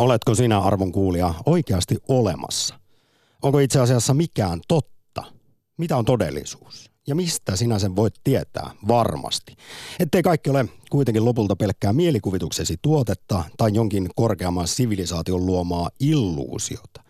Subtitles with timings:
[0.00, 2.74] Oletko sinä arvon kuulija oikeasti olemassa?
[3.42, 5.22] Onko itse asiassa mikään totta?
[5.76, 6.90] Mitä on todellisuus?
[7.06, 9.56] Ja mistä sinä sen voit tietää varmasti?
[9.98, 17.02] Ettei kaikki ole kuitenkin lopulta pelkkää mielikuvituksesi tuotetta tai jonkin korkeamman sivilisaation luomaa illuusiota.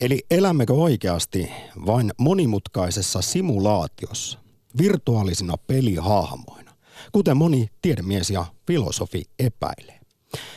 [0.00, 1.50] Eli elämmekö oikeasti
[1.86, 4.38] vain monimutkaisessa simulaatiossa,
[4.78, 6.72] virtuaalisina pelihahmoina,
[7.12, 10.00] kuten moni tiedemies ja filosofi epäilee?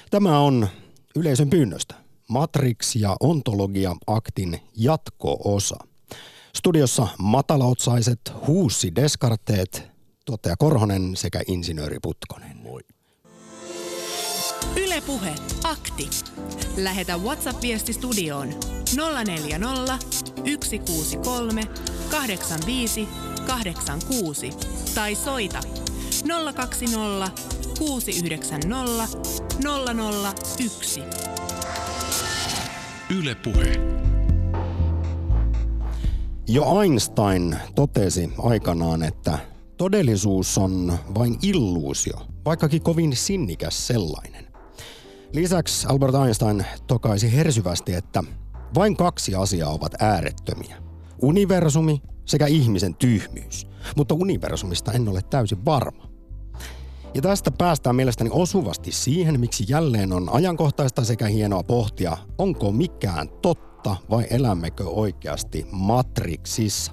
[0.10, 0.68] Tämä on
[1.18, 1.96] yleisön pyynnöstä
[2.28, 5.78] Matrix ja ontologia aktin jatko-osa.
[6.56, 9.88] Studiossa matalaotsaiset Huussi Descarteet,
[10.26, 12.58] tuottaja Korhonen sekä insinööri Putkonen.
[12.58, 12.82] Moi.
[14.76, 16.10] Ylepuhe akti.
[16.78, 18.48] Lähetä WhatsApp-viesti studioon
[19.26, 19.98] 040
[20.64, 21.62] 163
[22.12, 23.08] 85
[23.48, 24.50] 86
[24.96, 25.60] tai soita
[26.56, 27.32] 020
[27.80, 29.08] 690
[30.58, 31.04] 001.
[33.20, 33.74] Yle Puhe.
[36.48, 39.40] Jo Einstein totesi aikanaan, että
[39.78, 44.48] todellisuus on vain illuusio, vaikkakin kovin sinnikäs sellainen.
[45.34, 48.24] Lisäksi Albert Einstein tokaisi hersyvästi, että
[48.76, 50.78] vain kaksi asiaa ovat äärettömiä.
[51.22, 53.68] Universumi sekä ihmisen tyhmyys.
[53.96, 56.07] Mutta universumista en ole täysin varma.
[57.18, 63.30] Ja tästä päästään mielestäni osuvasti siihen, miksi jälleen on ajankohtaista sekä hienoa pohtia, onko mikään
[63.30, 66.92] totta vai elämmekö oikeasti Matrixissa.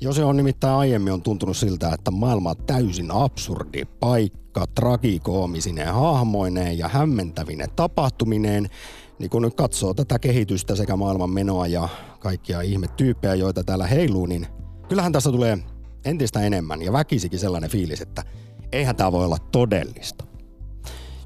[0.00, 5.84] Jo se on nimittäin aiemmin on tuntunut siltä, että maailma on täysin absurdi paikka, tragikoomisine
[5.84, 8.70] hahmoineen ja hämmentävine tapahtumineen,
[9.18, 11.88] niin kun nyt katsoo tätä kehitystä sekä maailman menoa ja
[12.20, 14.46] kaikkia ihmetyyppejä, joita täällä heiluu, niin
[14.88, 15.58] kyllähän tässä tulee
[16.04, 18.24] entistä enemmän ja väkisikin sellainen fiilis, että–
[18.72, 20.24] eihän tämä voi olla todellista.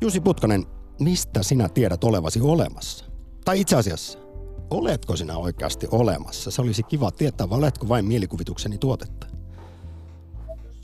[0.00, 0.66] Jussi Putkonen,
[1.00, 3.04] mistä sinä tiedät olevasi olemassa?
[3.44, 4.18] Tai itse asiassa,
[4.70, 6.50] oletko sinä oikeasti olemassa?
[6.50, 9.26] Se olisi kiva tietää, vai oletko vain mielikuvitukseni tuotetta?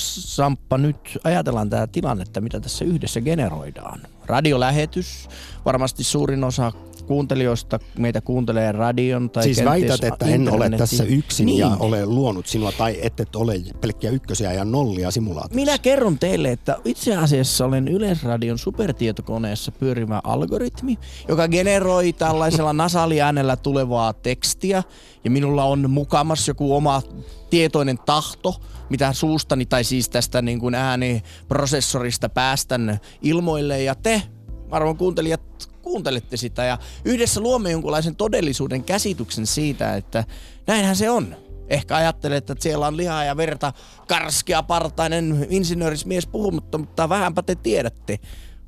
[0.02, 4.00] Samppa, nyt ajatellaan tämä tilannetta, mitä tässä yhdessä generoidaan.
[4.26, 5.28] Radiolähetys,
[5.64, 6.72] varmasti suurin osa
[7.08, 11.58] kuuntelijoista meitä kuuntelee radion tai Siis väität, että en ole tässä yksin niin.
[11.58, 15.54] ja ole luonut sinua tai ette ole pelkkiä ykkösiä ja nollia simulaatiossa.
[15.54, 20.98] Minä kerron teille, että itse asiassa olen Yleisradion supertietokoneessa pyörimä algoritmi,
[21.28, 24.82] joka generoi tällaisella nasaliäänellä tulevaa tekstiä
[25.24, 27.02] ja minulla on mukamas joku oma
[27.50, 28.54] tietoinen tahto,
[28.90, 34.22] mitä suustani tai siis tästä niin kuin ääniprosessorista päästän ilmoille ja te
[34.70, 35.40] arvon kuuntelijat
[35.88, 40.24] kuuntelette sitä ja yhdessä luomme jonkunlaisen todellisuuden käsityksen siitä, että
[40.66, 41.36] näinhän se on.
[41.68, 43.72] Ehkä ajattelet, että siellä on lihaa ja verta,
[44.08, 48.18] karskea partainen insinöörismies puhumatta, mutta vähänpä te tiedätte.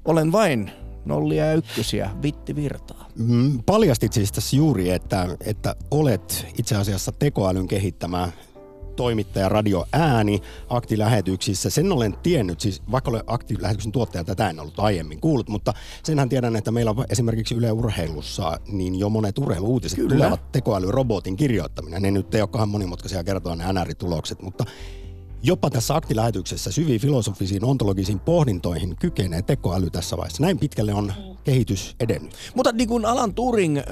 [0.04, 0.70] Olen vain
[1.04, 3.08] nollia ja ykkösiä, vitti virtaa.
[3.18, 8.28] Mm, paljastit siis tässä juuri, että, että olet itse asiassa tekoälyn kehittämä
[9.00, 11.70] toimittaja Radio Ääni aktilähetyksissä.
[11.70, 16.28] Sen olen tiennyt, siis vaikka olen aktilähetyksen tuottaja, tätä en ollut aiemmin kuullut, mutta senhän
[16.28, 20.14] tiedän, että meillä on esimerkiksi Yle Urheilussa niin jo monet urheiluutiset Kyllä.
[20.14, 22.02] tulevat tekoälyrobotin kirjoittaminen.
[22.02, 24.64] Ne nyt ei olekaan monimutkaisia kertoa ne NR-tulokset, mutta
[25.42, 30.42] Jopa tässä aktilähetyksessä syviin filosofisiin ontologisiin pohdintoihin kykenee tekoäly tässä vaiheessa.
[30.42, 31.12] Näin pitkälle on
[31.44, 32.34] kehitys edennyt.
[32.54, 33.84] Mutta niin kuin Alan Turing äh,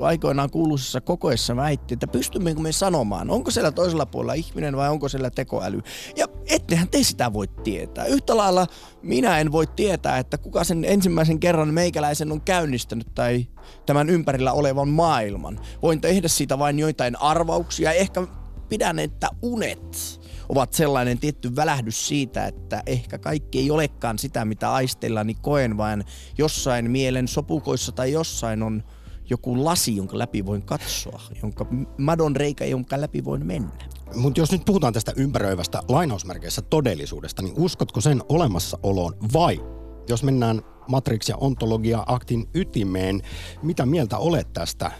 [0.00, 5.08] aikoinaan kuuluisessa kokoessa väitti, että pystymmekö me sanomaan, onko siellä toisella puolella ihminen vai onko
[5.08, 5.82] siellä tekoäly.
[6.16, 8.04] Ja ettehän te sitä voi tietää.
[8.04, 8.66] Yhtä lailla
[9.02, 13.46] minä en voi tietää, että kuka sen ensimmäisen kerran meikäläisen on käynnistänyt tai
[13.86, 15.60] tämän ympärillä olevan maailman.
[15.82, 18.26] Voin tehdä siitä vain joitain arvauksia, ehkä
[18.68, 24.72] pidän, että unet ovat sellainen tietty välähdys siitä, että ehkä kaikki ei olekaan sitä, mitä
[24.72, 26.04] aisteillani koen, vaan
[26.38, 28.82] jossain mielen sopukoissa tai jossain on
[29.30, 31.66] joku lasi, jonka läpi voin katsoa, jonka
[31.98, 33.70] madon reikä, jonka läpi voin mennä.
[34.14, 39.60] Mutta jos nyt puhutaan tästä ympäröivästä lainausmerkeissä todellisuudesta, niin uskotko sen olemassaoloon vai
[40.08, 43.22] jos mennään Matrix- ja ontologia-aktin ytimeen,
[43.62, 44.90] mitä mieltä olet tästä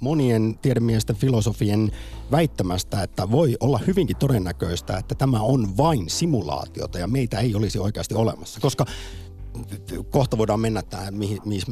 [0.00, 1.92] monien tiedemiesten filosofien
[2.30, 7.78] väittämästä, että voi olla hyvinkin todennäköistä, että tämä on vain simulaatiota ja meitä ei olisi
[7.78, 8.60] oikeasti olemassa.
[8.60, 8.84] Koska
[10.10, 11.14] kohta voidaan mennä tähän,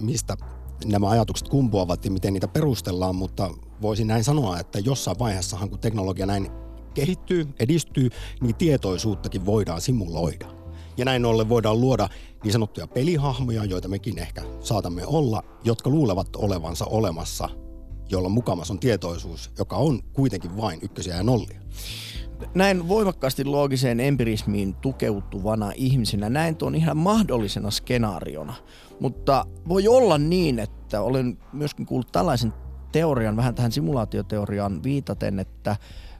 [0.02, 0.36] mistä
[0.84, 3.50] nämä ajatukset kumpuavat ja miten niitä perustellaan, mutta
[3.82, 6.50] voisin näin sanoa, että jossain vaiheessahan kun teknologia näin
[6.94, 8.10] kehittyy, edistyy,
[8.40, 10.46] niin tietoisuuttakin voidaan simuloida.
[10.96, 12.08] Ja näin ollen voidaan luoda
[12.44, 17.48] niin sanottuja pelihahmoja, joita mekin ehkä saatamme olla, jotka luulevat olevansa olemassa
[18.10, 21.60] jolla mukamas on tietoisuus, joka on kuitenkin vain ykkösiä ja nollia.
[22.54, 28.54] näin voimakkaasti loogiseen empirismiin tukeutuvana ihmisenä näin tuon ihan mahdollisena skenaariona.
[29.00, 32.52] Mutta voi olla niin, että olen myöskin kuullut tällaisen
[32.92, 35.76] teorian, vähän tähän simulaatioteoriaan viitaten, että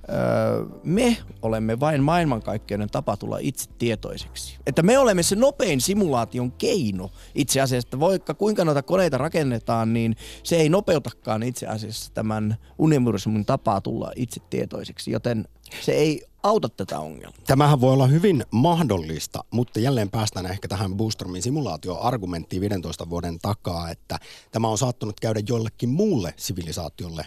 [0.09, 4.59] öö, me olemme vain maailmankaikkeuden tapa tulla itse tietoiseksi.
[4.67, 9.93] Että me olemme se nopein simulaation keino itse asiassa, että vaikka kuinka noita koneita rakennetaan,
[9.93, 15.45] niin se ei nopeutakaan itse asiassa tämän universumin tapaa tulla itse tietoiseksi, joten
[15.81, 17.43] se ei auta tätä ongelmaa.
[17.47, 23.91] Tämähän voi olla hyvin mahdollista, mutta jälleen päästään ehkä tähän Boostermin simulaatioargumenttiin 15 vuoden takaa,
[23.91, 24.19] että
[24.51, 27.27] tämä on saattanut käydä jollekin muulle sivilisaatiolle,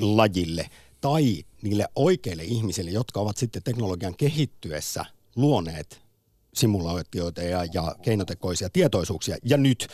[0.00, 0.70] lajille
[1.00, 5.04] tai niille oikeille ihmisille, jotka ovat sitten teknologian kehittyessä
[5.36, 6.02] luoneet
[6.54, 9.36] simulaatioita ja, ja keinotekoisia tietoisuuksia.
[9.44, 9.88] Ja nyt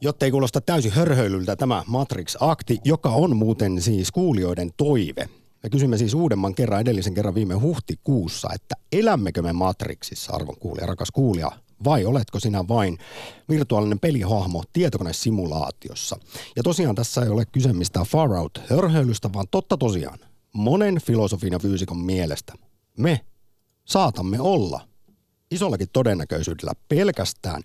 [0.00, 5.28] jotta ei kuulosta täysin hörhöilyltä tämä Matrix-akti, joka on muuten siis kuulijoiden toive.
[5.62, 10.86] Me kysymme siis uudemman kerran, edellisen kerran viime huhtikuussa, että elämmekö me Matrixissa, arvon kuulija,
[10.86, 11.52] rakas kuulija,
[11.84, 12.98] vai oletko sinä vain
[13.48, 16.16] virtuaalinen pelihahmo tietokonesimulaatiossa?
[16.56, 20.18] Ja tosiaan tässä ei ole kyse mistään far out hörhöilystä, vaan totta tosiaan
[20.52, 22.52] monen filosofin ja fyysikon mielestä
[22.98, 23.20] me
[23.84, 24.80] saatamme olla
[25.50, 27.62] isollakin todennäköisyydellä pelkästään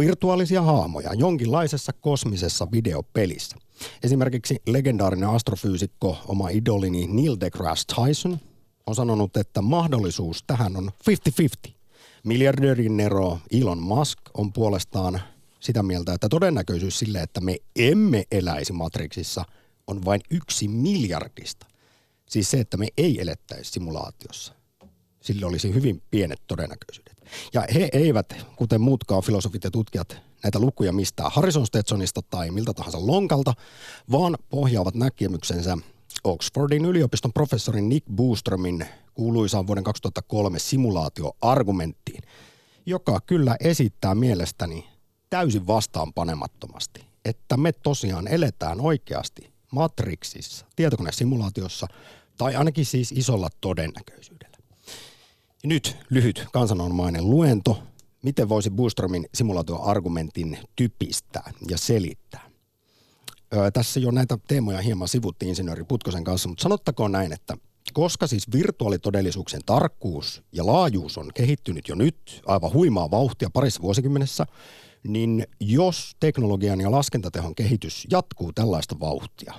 [0.00, 3.56] virtuaalisia haamoja jonkinlaisessa kosmisessa videopelissä.
[4.02, 8.38] Esimerkiksi legendaarinen astrofyysikko, oma idolini Neil deGrasse Tyson,
[8.86, 10.90] on sanonut, että mahdollisuus tähän on
[11.68, 11.70] 50-50.
[12.24, 15.20] Miljardöörin Nero Elon Musk on puolestaan
[15.60, 19.44] sitä mieltä, että todennäköisyys sille, että me emme eläisi Matrixissa,
[19.86, 21.66] on vain yksi miljardista.
[22.28, 24.55] Siis se, että me ei elettäisi simulaatiossa.
[25.26, 27.24] Sille olisi hyvin pienet todennäköisyydet.
[27.54, 32.74] Ja he eivät, kuten muutkaan filosofit ja tutkijat, näitä lukuja mistään Harrison Stetsonista tai miltä
[32.74, 33.52] tahansa lonkalta,
[34.10, 35.78] vaan pohjaavat näkemyksensä
[36.24, 42.22] Oxfordin yliopiston professori Nick Booströmin kuuluisaan vuoden 2003 simulaatioargumenttiin,
[42.86, 44.86] joka kyllä esittää mielestäni
[45.30, 51.86] täysin vastaanpanemattomasti, että me tosiaan eletään oikeasti Matrixissa, tietokonesimulaatiossa,
[52.38, 54.35] tai ainakin siis isolla todennäköisyydellä.
[55.64, 57.82] Nyt lyhyt kansanomainen luento,
[58.22, 62.50] miten voisi Boostromin simulaatioargumentin typistää ja selittää.
[63.54, 67.56] Öö, tässä jo näitä teemoja hieman sivuttiin insinööri Putkosen kanssa, mutta sanottakoon näin, että
[67.92, 74.46] koska siis virtuaalitodellisuuksien tarkkuus ja laajuus on kehittynyt jo nyt aivan huimaa vauhtia parissa vuosikymmenessä,
[75.08, 79.54] niin jos teknologian ja laskentatehon kehitys jatkuu tällaista vauhtia,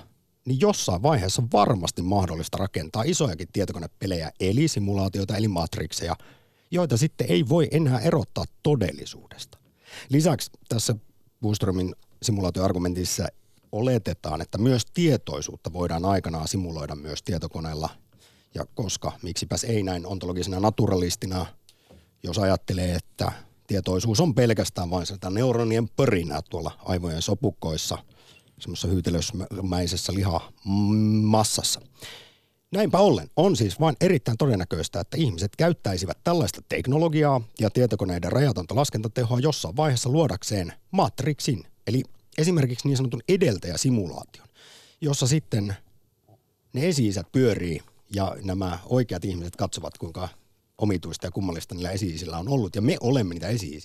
[0.48, 6.16] niin jossain vaiheessa on varmasti mahdollista rakentaa isojakin tietokonepelejä, eli simulaatioita, eli matrikseja,
[6.70, 9.58] joita sitten ei voi enää erottaa todellisuudesta.
[10.08, 10.94] Lisäksi tässä
[11.42, 13.26] Boostromin simulaatioargumentissa
[13.72, 17.88] oletetaan, että myös tietoisuutta voidaan aikanaan simuloida myös tietokoneella.
[18.54, 21.46] Ja koska, miksipäs ei näin ontologisena naturalistina,
[22.22, 23.32] jos ajattelee, että
[23.66, 27.98] tietoisuus on pelkästään vain sitä neuronien pörinää tuolla aivojen sopukkoissa,
[28.60, 31.80] semmoisessa hyytelösmäisessä lihamassassa.
[32.72, 38.76] Näinpä ollen on siis vain erittäin todennäköistä, että ihmiset käyttäisivät tällaista teknologiaa ja tietokoneiden rajatonta
[38.76, 42.02] laskentatehoa jossain vaiheessa luodakseen matrixin, eli
[42.38, 44.48] esimerkiksi niin sanotun edeltäjäsimulaation,
[45.00, 45.76] jossa sitten
[46.72, 47.80] ne esi pyörii
[48.14, 50.28] ja nämä oikeat ihmiset katsovat, kuinka
[50.78, 53.80] omituista ja kummallista niillä esi on ollut, ja me olemme niitä esi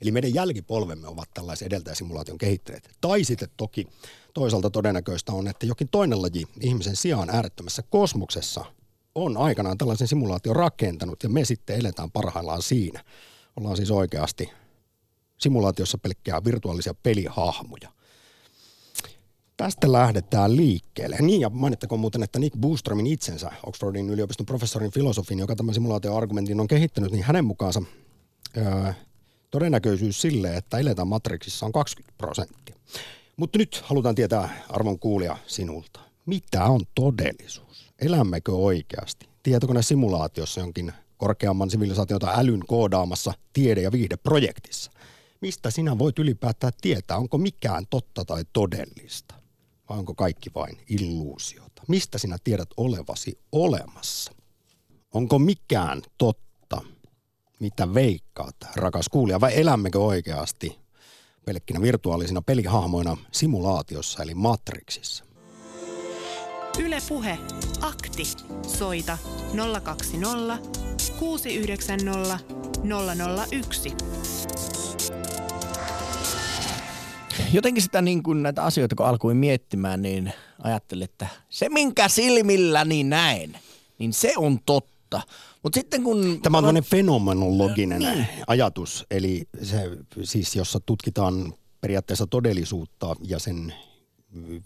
[0.00, 2.90] Eli meidän jälkipolvemme ovat tällaisen edeltäjäsimulaation kehittäneet.
[3.00, 3.86] Tai sitten toki
[4.34, 8.64] toisaalta todennäköistä on, että jokin toinen laji ihmisen sijaan äärettömässä kosmoksessa
[9.14, 13.04] on aikanaan tällaisen simulaation rakentanut, ja me sitten eletään parhaillaan siinä.
[13.56, 14.50] Ollaan siis oikeasti
[15.38, 17.92] simulaatiossa pelkkää virtuaalisia pelihahmoja.
[19.56, 21.16] Tästä lähdetään liikkeelle.
[21.20, 26.60] Niin, ja mainittakoon muuten, että Nick Boostromin itsensä, Oxfordin yliopiston professorin filosofin, joka tämän simulaatioargumentin
[26.60, 27.82] on kehittänyt, niin hänen mukaansa
[28.56, 28.92] öö,
[29.50, 32.76] todennäköisyys sille, että eletään Matrixissa on 20 prosenttia.
[33.36, 36.00] Mutta nyt halutaan tietää, arvon kuulija, sinulta.
[36.26, 37.92] Mitä on todellisuus?
[37.98, 44.90] Elämmekö oikeasti tietokonesimulaatiossa jonkin korkeamman sivilisaation tai älyn koodaamassa tiede- ja viihdeprojektissa?
[45.40, 49.43] Mistä sinä voit ylipäätään tietää, onko mikään totta tai todellista?
[49.88, 51.82] Vai onko kaikki vain illuusiota?
[51.88, 54.32] Mistä sinä tiedät olevasi olemassa?
[55.14, 56.80] Onko mikään totta,
[57.60, 60.78] mitä veikkaat, rakas kuulija, vai elämmekö oikeasti
[61.44, 65.24] pelkkinä virtuaalisina pelihahmoina simulaatiossa eli Matrixissa?
[66.78, 67.38] Yle Puhe.
[67.80, 68.24] Akti.
[68.78, 69.18] Soita
[69.84, 70.58] 020
[71.18, 72.38] 690
[73.52, 73.94] 001
[77.54, 80.32] jotenkin sitä niin kuin näitä asioita, kun alkuin miettimään, niin
[80.62, 83.58] ajattelin, että se minkä silmilläni näen,
[83.98, 85.22] niin se on totta.
[85.62, 86.40] Mut sitten kun...
[86.42, 88.26] Tämä on tämmöinen fenomenologinen niin.
[88.46, 89.90] ajatus, eli se
[90.22, 93.74] siis jossa tutkitaan periaatteessa todellisuutta ja sen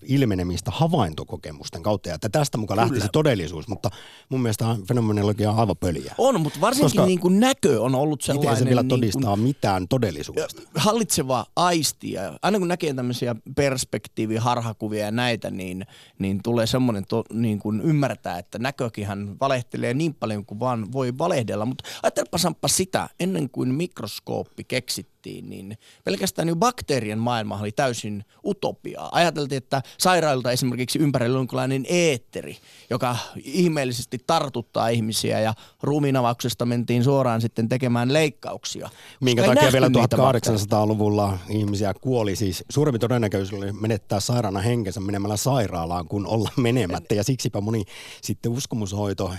[0.03, 3.91] ilmenemistä havaintokokemusten kautta, ja että tästä mukaan lähti se todellisuus, mutta
[4.29, 6.15] mun mielestä fenomenologia on aivan pöliä.
[6.19, 8.51] On, mutta varsinkin Koska niin kuin näkö on ollut sellainen...
[8.51, 10.63] Miten se vielä niin todistaa kuin, mitään todellisuudesta?
[10.75, 15.87] Hallitseva aisti, ja aina kun näkee tämmöisiä perspektiiviharhakuvia ja näitä, niin,
[16.19, 21.19] niin tulee semmoinen to, niin kuin ymmärtää, että näkökinhän valehtelee niin paljon kuin vaan voi
[21.19, 27.73] valehdella, mutta ajattelepa Samppa sitä, ennen kuin mikroskooppi keksittiin, niin pelkästään jo bakteerien maailma oli
[27.73, 29.09] täysin utopiaa.
[29.13, 32.57] Ajateltiin, että sairailta esimerkiksi ympärillä on jonkinlainen eetteri,
[32.91, 38.91] joka ihmeellisesti tartuttaa ihmisiä ja ruumiinavauksesta mentiin suoraan sitten tekemään leikkauksia.
[39.21, 46.09] Minkä takia vielä 1800-luvulla ihmisiä kuoli siis suurempi todennäköisyys oli menettää sairaana henkensä menemällä sairaalaan
[46.09, 47.85] kuin olla menemättä ja siksipä moni
[48.23, 49.35] sitten uskomushoito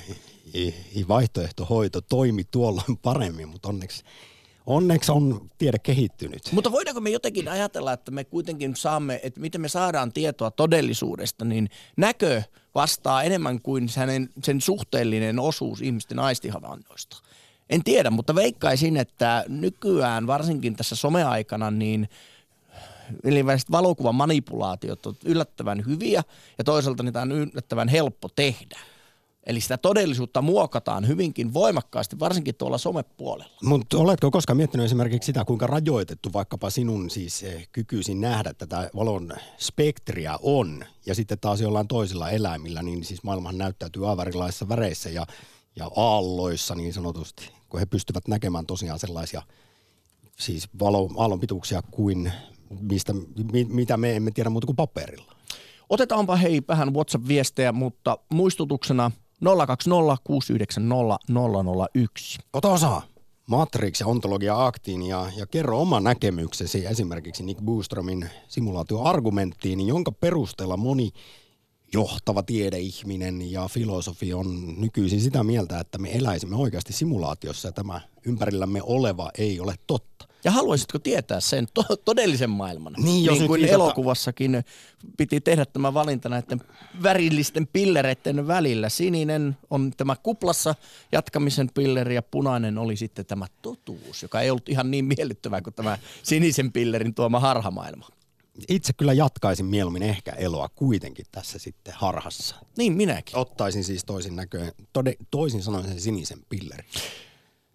[1.08, 4.03] vaihtoehtohoito toimi tuolloin paremmin, mutta onneksi
[4.69, 6.41] Onneksi on tiede kehittynyt.
[6.51, 11.45] Mutta voidaanko me jotenkin ajatella, että me kuitenkin saamme, että miten me saadaan tietoa todellisuudesta,
[11.45, 12.41] niin näkö
[12.75, 17.17] vastaa enemmän kuin sen, sen suhteellinen osuus ihmisten aistihavainnoista.
[17.69, 22.09] En tiedä, mutta veikkaisin, että nykyään varsinkin tässä someaikana, niin
[23.23, 26.23] eli valokuvan manipulaatiot ovat yllättävän hyviä
[26.57, 28.79] ja toisaalta niitä on yllättävän helppo tehdä.
[29.50, 33.58] Eli sitä todellisuutta muokataan hyvinkin voimakkaasti, varsinkin tuolla somepuolella.
[33.63, 38.89] Mutta oletko koskaan miettinyt esimerkiksi sitä, kuinka rajoitettu vaikkapa sinun siis eh, kykyisin nähdä tätä
[38.96, 44.70] valon spektriä on, ja sitten taas jollain toisilla eläimillä, niin siis maailmahan näyttäytyy aivan erilaisissa
[44.70, 45.25] väreissä ja,
[45.75, 49.41] ja aalloissa niin sanotusti, kun he pystyvät näkemään tosiaan sellaisia
[50.39, 52.32] siis valo, aallon pituuksia kuin
[52.82, 53.13] mistä,
[53.51, 55.36] mi, mitä me emme tiedä muuta kuin paperilla.
[55.89, 59.12] Otetaanpa hei vähän WhatsApp-viestejä, mutta muistutuksena–
[59.43, 61.17] 020 690
[61.93, 62.39] 001.
[62.53, 63.01] Ota osaa
[63.50, 70.77] Matrix ja ontologia aktiin ja, ja kerro oma näkemyksesi esimerkiksi Nick Boostromin simulaatioargumenttiin, jonka perusteella
[70.77, 71.12] moni
[71.93, 78.01] johtava tiedeihminen ja filosofi on nykyisin sitä mieltä, että me eläisimme oikeasti simulaatiossa ja tämä
[78.25, 80.28] ympärillämme oleva ei ole totta.
[80.43, 82.93] Ja haluaisitko tietää sen to- todellisen maailman?
[82.98, 84.63] Niin, jos niin kuin elokuvassakin
[85.17, 86.62] piti tehdä tämä valinta näiden
[87.03, 88.89] värillisten pillereiden välillä.
[88.89, 90.75] Sininen on tämä kuplassa
[91.12, 95.74] jatkamisen pilleri ja punainen oli sitten tämä totuus, joka ei ollut ihan niin miellyttävää kuin
[95.74, 98.08] tämä sinisen pillerin tuoma harhamaailma.
[98.67, 102.55] Itse kyllä jatkaisin mieluummin ehkä eloa kuitenkin tässä sitten harhassa.
[102.77, 103.38] Niin minäkin.
[103.38, 106.86] Ottaisin siis toisin näköön, tode, toisin sanoen sen sinisen pillerin.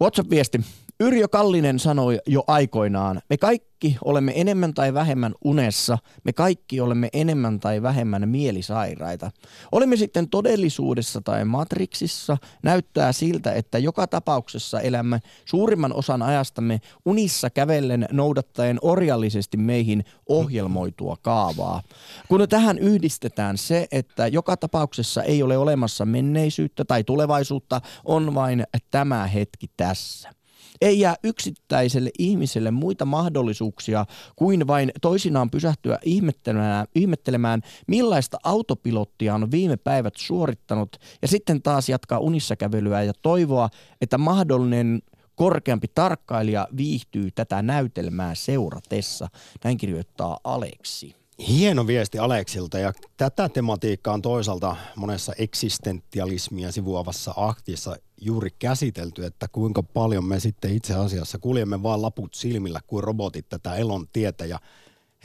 [0.00, 0.60] WhatsApp-viesti.
[1.04, 7.08] Yrjö Kallinen sanoi jo aikoinaan, me kaikki olemme enemmän tai vähemmän unessa, me kaikki olemme
[7.12, 9.30] enemmän tai vähemmän mielisairaita.
[9.72, 17.50] Olemme sitten todellisuudessa tai matriksissa, näyttää siltä, että joka tapauksessa elämme suurimman osan ajastamme unissa
[17.50, 21.82] kävellen noudattaen orjallisesti meihin ohjelmoitua kaavaa.
[22.28, 28.64] Kun tähän yhdistetään se, että joka tapauksessa ei ole olemassa menneisyyttä tai tulevaisuutta, on vain
[28.90, 30.43] tämä hetki tässä.
[30.80, 39.50] Ei jää yksittäiselle ihmiselle muita mahdollisuuksia kuin vain toisinaan pysähtyä ihmettelemään, ihmettelemään millaista autopilottia on
[39.50, 43.68] viime päivät suorittanut ja sitten taas jatkaa unissa kävelyä ja toivoa,
[44.00, 45.02] että mahdollinen
[45.34, 49.28] korkeampi tarkkailija viihtyy tätä näytelmää seuratessa.
[49.64, 51.23] Näin kirjoittaa Aleksi.
[51.38, 59.48] Hieno viesti Aleksilta ja tätä tematiikkaa on toisaalta monessa eksistentialismia sivuavassa aktissa juuri käsitelty, että
[59.52, 64.44] kuinka paljon me sitten itse asiassa kuljemme vaan laput silmillä kuin robotit tätä elon tietä
[64.44, 64.60] ja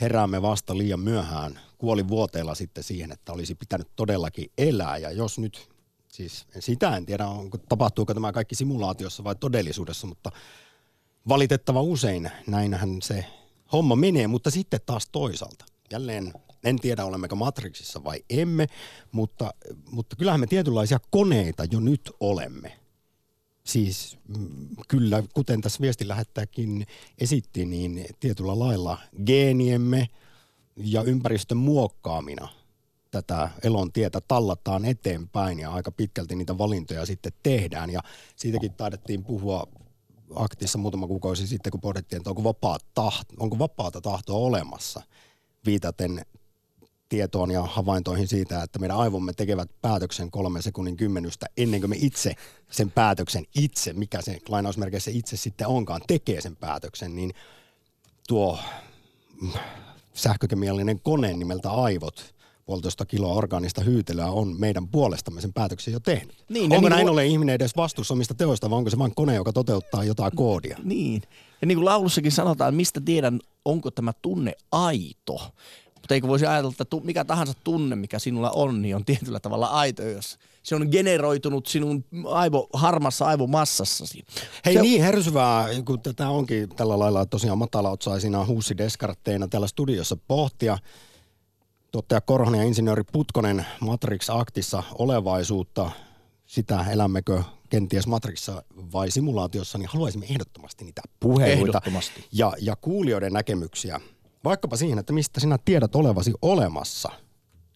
[0.00, 4.98] heräämme vasta liian myöhään kuolivuoteella sitten siihen, että olisi pitänyt todellakin elää.
[4.98, 5.68] Ja jos nyt,
[6.08, 10.32] siis sitä en tiedä, onko, tapahtuuko tämä kaikki simulaatiossa vai todellisuudessa, mutta
[11.28, 13.24] valitettava usein näinhän se
[13.72, 16.32] homma menee, mutta sitten taas toisaalta jälleen
[16.64, 18.66] en tiedä olemmeko Matrixissa vai emme,
[19.12, 19.54] mutta,
[19.90, 22.80] mutta kyllähän me tietynlaisia koneita jo nyt olemme.
[23.64, 26.86] Siis mm, kyllä, kuten tässä viesti lähettäjäkin
[27.18, 30.08] esitti, niin tietyllä lailla geeniemme
[30.76, 32.48] ja ympäristön muokkaamina
[33.10, 37.90] tätä elon tietä tallataan eteenpäin ja aika pitkälti niitä valintoja sitten tehdään.
[37.90, 38.00] Ja
[38.36, 39.66] siitäkin taidettiin puhua
[40.34, 45.02] aktissa muutama kuukausi sitten, kun pohdittiin, että onko, vapaa tahto, onko vapaata tahtoa olemassa–
[45.66, 46.22] viitaten
[47.08, 51.96] tietoon ja havaintoihin siitä, että meidän aivomme tekevät päätöksen kolmen sekunnin kymmenystä ennen kuin me
[51.98, 52.34] itse
[52.70, 57.32] sen päätöksen itse, mikä se lainausmerkeissä itse sitten onkaan, tekee sen päätöksen, niin
[58.28, 58.58] tuo
[60.14, 62.34] sähkökemiallinen kone nimeltä aivot
[62.70, 66.44] puolitoista kiloa orgaanista hyytelyä on meidän puolestamme sen päätöksen jo tehnyt.
[66.48, 69.34] Niin, onko niin näin ole ihminen edes vastuussa omista teoista vai onko se vain kone,
[69.34, 70.78] joka toteuttaa jotain koodia?
[70.84, 71.22] Niin.
[71.60, 75.40] Ja niin kuin laulussakin sanotaan, mistä tiedän, onko tämä tunne aito.
[75.94, 79.66] Mutta eikö voisi ajatella, että mikä tahansa tunne, mikä sinulla on, niin on tietyllä tavalla
[79.66, 84.24] aito, jos se on generoitunut sinun aivo, harmassa aivomassassasi.
[84.64, 90.16] Hei se, niin, hersyvää, kun tätä onkin tällä lailla tosiaan matalaotsaisina Huussi Descartteina täällä studiossa
[90.28, 90.78] pohtia.
[91.90, 95.90] Tuottaja Korhonen ja insinööri Putkonen Matrix Actissa olevaisuutta,
[96.46, 101.82] sitä elämmekö kenties Matrixissa vai simulaatiossa, niin haluaisimme ehdottomasti niitä puheluita
[102.32, 104.00] ja, ja kuulijoiden näkemyksiä.
[104.44, 107.10] Vaikkapa siihen, että mistä sinä tiedät olevasi olemassa.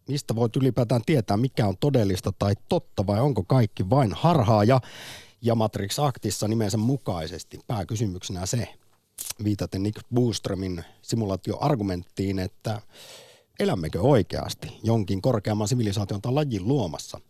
[0.08, 4.64] Mistä voit ylipäätään tietää, mikä on todellista tai totta vai onko kaikki vain harhaa.
[4.64, 4.80] Ja,
[5.42, 8.68] ja Matrix Actissa nimensä mukaisesti pääkysymyksenä se,
[9.44, 12.80] viitaten Nick Boostremin simulaatioargumenttiin, että
[13.60, 17.20] elämmekö oikeasti jonkin korkeamman sivilisaation tai lajin luomassa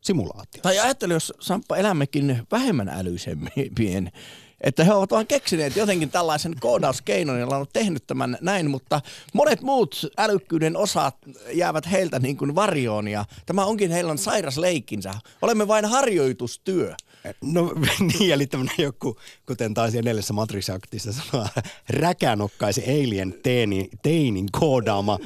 [0.00, 0.62] simulaatio.
[0.62, 4.12] tai ajattele, jos Samppa elämmekin vähemmän älysempien,
[4.60, 9.00] että he ovat vain keksineet jotenkin tällaisen koodauskeinon, jolla on tehnyt tämän näin, mutta
[9.32, 11.16] monet muut älykkyyden osat
[11.52, 15.14] jäävät heiltä niin kuin varjoon ja tämä onkin heillä sairas leikkinsä.
[15.42, 16.96] Olemme vain harjoitustyö.
[17.42, 17.72] No
[18.18, 21.48] niin, eli tämmöinen joku, kuten taisi edellisessä Matrix-aktissa sanoa,
[21.88, 25.18] räkänokkaisi alien teini, teinin koodaama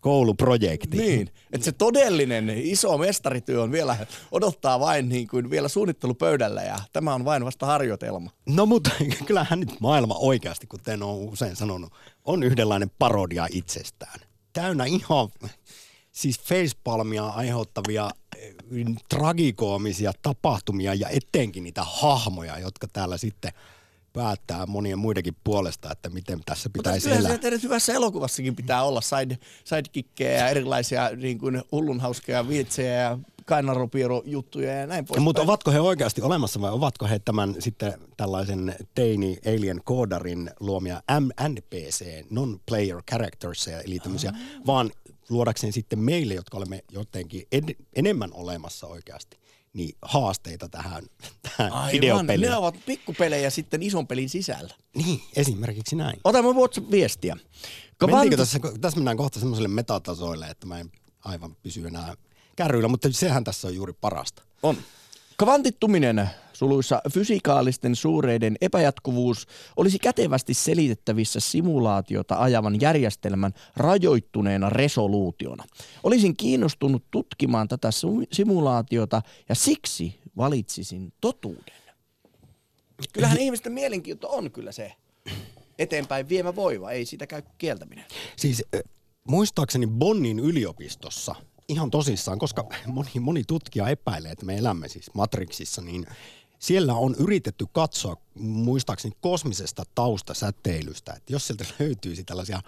[0.00, 0.96] kouluprojekti.
[0.96, 3.96] Niin, että se todellinen iso mestarityö on vielä,
[4.32, 8.30] odottaa vain niin kuin vielä suunnittelupöydällä ja tämä on vain vasta harjoitelma.
[8.46, 8.90] No mutta
[9.26, 11.92] kyllähän nyt maailma oikeasti, kuten on usein sanonut,
[12.24, 14.20] on yhdenlainen parodia itsestään.
[14.52, 15.28] Täynnä ihan
[16.12, 18.10] siis facepalmia aiheuttavia
[19.08, 23.52] tragikoomisia tapahtumia ja etenkin niitä hahmoja, jotka täällä sitten
[24.12, 27.38] päättää monien muidenkin puolesta, että miten tässä Mutta pitäisi kyllä elää.
[27.38, 33.18] teidän hyvässä elokuvassakin pitää olla side, sidekickejä ja erilaisia niin kuin hullun hauskoja vitsejä ja
[33.44, 35.22] kainaropiero-juttuja ja näin pois.
[35.22, 41.02] Mutta ovatko he oikeasti olemassa vai ovatko he tämän sitten tällaisen teini alien koodarin luomia
[41.48, 44.32] NPC, non-player characters, eli tämmöisiä,
[44.66, 44.90] vaan
[45.30, 49.38] luodakseen sitten meille, jotka olemme jotenkin ed- enemmän olemassa oikeasti,
[49.72, 51.04] niin haasteita tähän,
[51.56, 52.50] tähän Aivan, videopeliin.
[52.50, 54.74] ne ovat pikkupelejä sitten ison pelin sisällä.
[54.96, 56.20] Niin, esimerkiksi näin.
[56.24, 57.36] Otamme WhatsApp-viestiä.
[58.04, 60.92] Kvant- tässä, tässä mennään kohta semmoiselle metatasoille, että mä en
[61.24, 62.14] aivan pysy enää
[62.56, 64.42] kärryillä, mutta sehän tässä on juuri parasta.
[64.62, 64.76] On.
[65.38, 75.64] Kvantittuminen, suluissa fysikaalisten suureiden epäjatkuvuus, olisi kätevästi selitettävissä simulaatiota ajavan järjestelmän rajoittuneena resoluutiona.
[76.02, 77.88] Olisin kiinnostunut tutkimaan tätä
[78.32, 81.74] simulaatiota ja siksi valitsisin totuuden.
[83.12, 84.92] Kyllähän ihmisten mielenkiinto on kyllä se
[85.78, 88.04] eteenpäin viemä voiva, ei sitä käy kieltäminen.
[88.36, 88.64] Siis
[89.28, 91.34] muistaakseni Bonnin yliopistossa,
[91.68, 96.06] ihan tosissaan, koska moni, moni tutkija epäilee, että me elämme siis Matrixissa, niin
[96.58, 102.60] siellä on yritetty katsoa muistaakseni kosmisesta taustasäteilystä, että jos sieltä löytyisi tällaisia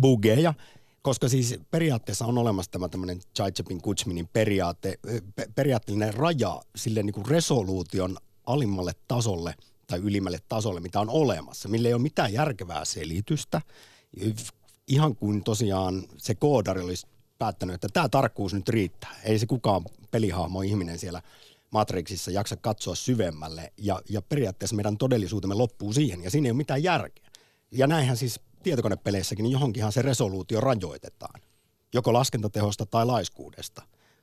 [0.00, 0.54] bugeja,
[1.02, 4.98] koska siis periaatteessa on olemassa tämä tämmöinen Chaichepin Kuchminin periaate,
[5.36, 9.54] pe- periaatteellinen raja sille niin kuin resoluution alimmalle tasolle
[9.86, 13.60] tai ylimmälle tasolle, mitä on olemassa, millä ei ole mitään järkevää selitystä.
[14.88, 17.06] Ihan kuin tosiaan se koodari olisi
[17.38, 19.14] päättänyt, että tämä tarkkuus nyt riittää.
[19.24, 21.22] Ei se kukaan pelihahmo ihminen siellä
[21.72, 26.56] Matrixissa jaksa katsoa syvemmälle ja, ja periaatteessa meidän todellisuutemme loppuu siihen ja siinä ei ole
[26.56, 27.30] mitään järkeä.
[27.70, 31.40] Ja näinhän siis tietokonepeleissäkin, niin johonkinhan se resoluutio rajoitetaan.
[31.94, 33.82] Joko laskentatehosta tai laiskuudesta,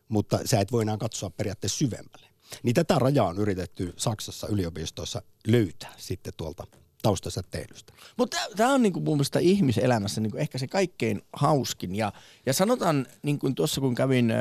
[0.10, 2.28] mutta sä et voi enää katsoa periaatteessa syvemmälle.
[2.64, 6.68] Niin tätä rajaa on yritetty Saksassa yliopistoissa löytää sitten tuolta
[7.02, 7.94] taustasäteilystä.
[8.18, 11.96] Mutta tämä on niinku mun mielestä ihmiselämässä niinku ehkä se kaikkein hauskin.
[11.96, 12.14] Ja,
[12.46, 14.34] ja sanotaan, niin kuin tuossa kun kävin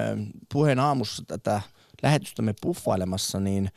[0.52, 1.62] puheen aamussa tätä
[2.02, 3.70] lähetystämme puffailemassa, niin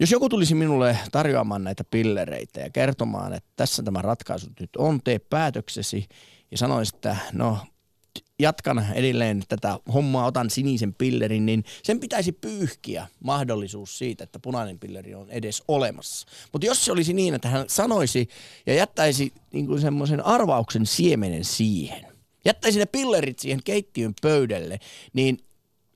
[0.00, 5.00] jos joku tulisi minulle tarjoamaan näitä pillereitä ja kertomaan, että tässä tämä ratkaisu nyt on,
[5.04, 6.08] tee päätöksesi
[6.50, 7.58] ja sanoisi, että no
[8.38, 14.78] jatkan edelleen tätä hommaa, otan sinisen pillerin, niin sen pitäisi pyyhkiä mahdollisuus siitä, että punainen
[14.78, 16.26] pilleri on edes olemassa.
[16.52, 18.28] Mutta jos se olisi niin, että hän sanoisi
[18.66, 22.06] ja jättäisi niin kuin semmoisen arvauksen siemenen siihen,
[22.44, 24.80] jättäisi ne pillerit siihen keittiön pöydälle,
[25.12, 25.38] niin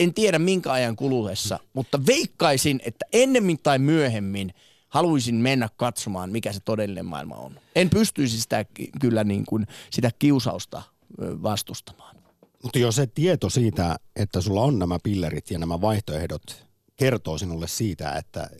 [0.01, 4.55] en tiedä minkä ajan kuluessa, mutta veikkaisin, että ennemmin tai myöhemmin
[4.89, 7.61] haluaisin mennä katsomaan, mikä se todellinen maailma on.
[7.75, 8.65] En pystyisi sitä
[9.01, 10.83] kyllä niin kuin, sitä kiusausta
[11.21, 12.17] vastustamaan.
[12.63, 17.69] Mutta jos se tieto siitä, että sulla on nämä pillerit ja nämä vaihtoehdot, kertoo sinulle
[17.69, 18.51] siitä, että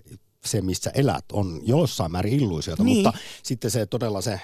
[0.45, 2.97] se, missä elät, on jossain määrin illuisiota, Niin.
[2.97, 4.41] mutta sitten se todella se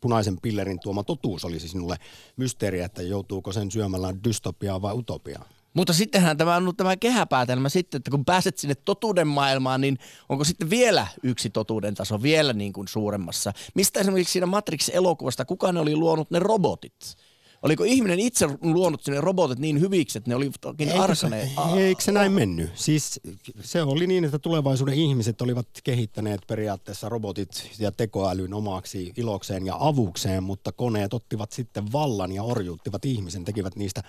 [0.00, 1.96] punaisen pillerin tuoma totuus olisi sinulle
[2.36, 5.48] mysteeri, että joutuuko sen syömällä dystopiaa vai utopiaa?
[5.74, 10.44] Mutta sittenhän tämä on tämä kehäpäätelmä sitten, että kun pääset sinne totuuden maailmaan, niin onko
[10.44, 13.52] sitten vielä yksi totuuden taso vielä niin kuin suuremmassa?
[13.74, 17.16] Mistä esimerkiksi siinä Matrix-elokuvasta, kuka ne oli luonut ne robotit?
[17.62, 20.50] Oliko ihminen itse luonut sinne robotit niin hyviksi, että ne oli
[20.98, 21.50] arkaneet?
[21.76, 22.70] Eikö se näin mennyt?
[22.74, 23.20] Siis
[23.60, 29.76] se oli niin, että tulevaisuuden ihmiset olivat kehittäneet periaatteessa robotit ja tekoälyn omaksi ilokseen ja
[29.78, 34.02] avukseen, mutta koneet ottivat sitten vallan ja orjuuttivat ihmisen, tekivät niistä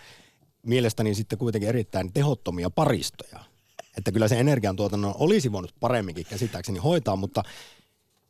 [0.65, 3.39] mielestäni sitten kuitenkin erittäin tehottomia paristoja.
[3.97, 7.43] Että kyllä se energiantuotannon olisi voinut paremminkin käsittääkseni hoitaa, mutta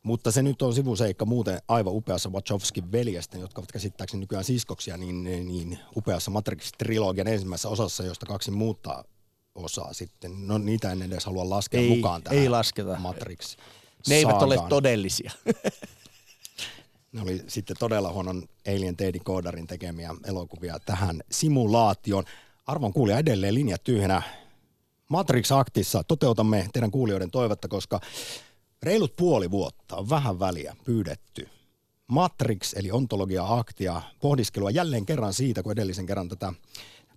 [0.02, 4.96] mutta se nyt on sivuseikka muuten aivan upeassa Wachowskin veljesten, jotka ovat käsittääkseni nykyään siskoksia,
[4.96, 9.04] niin, niin upeassa Matrix-trilogian ensimmäisessä osassa, josta kaksi muuttaa
[9.54, 10.46] osaa sitten.
[10.46, 12.96] No niitä en edes halua laskea ei, mukaan tähän ei lasketa.
[12.98, 13.56] Matrix.
[14.08, 15.30] Ne eivät ole todellisia.
[17.14, 22.24] ne oli sitten todella huonon Alien Teddy Koodarin tekemiä elokuvia tähän simulaatioon.
[22.66, 24.22] Arvon kuulija edelleen linja tyhjänä.
[25.08, 28.00] Matrix-aktissa toteutamme teidän kuulijoiden toivetta, koska
[28.82, 31.48] Reilut puoli vuotta on vähän väliä pyydetty
[32.06, 36.52] Matrix eli ontologia-aktia pohdiskelua jälleen kerran siitä, kun edellisen kerran tätä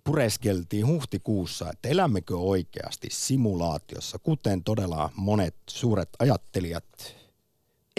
[0.04, 7.17] pureskeltiin huhtikuussa, että elämmekö oikeasti simulaatiossa, kuten todella monet suuret ajattelijat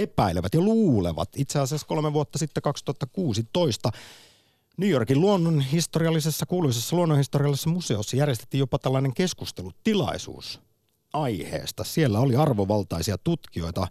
[0.01, 1.29] epäilevät ja luulevat.
[1.35, 3.91] Itse asiassa kolme vuotta sitten 2016
[4.77, 10.61] New Yorkin luonnonhistoriallisessa kuuluisessa luonnonhistoriallisessa museossa järjestettiin jopa tällainen keskustelutilaisuus
[11.13, 11.83] aiheesta.
[11.83, 13.87] Siellä oli arvovaltaisia tutkijoita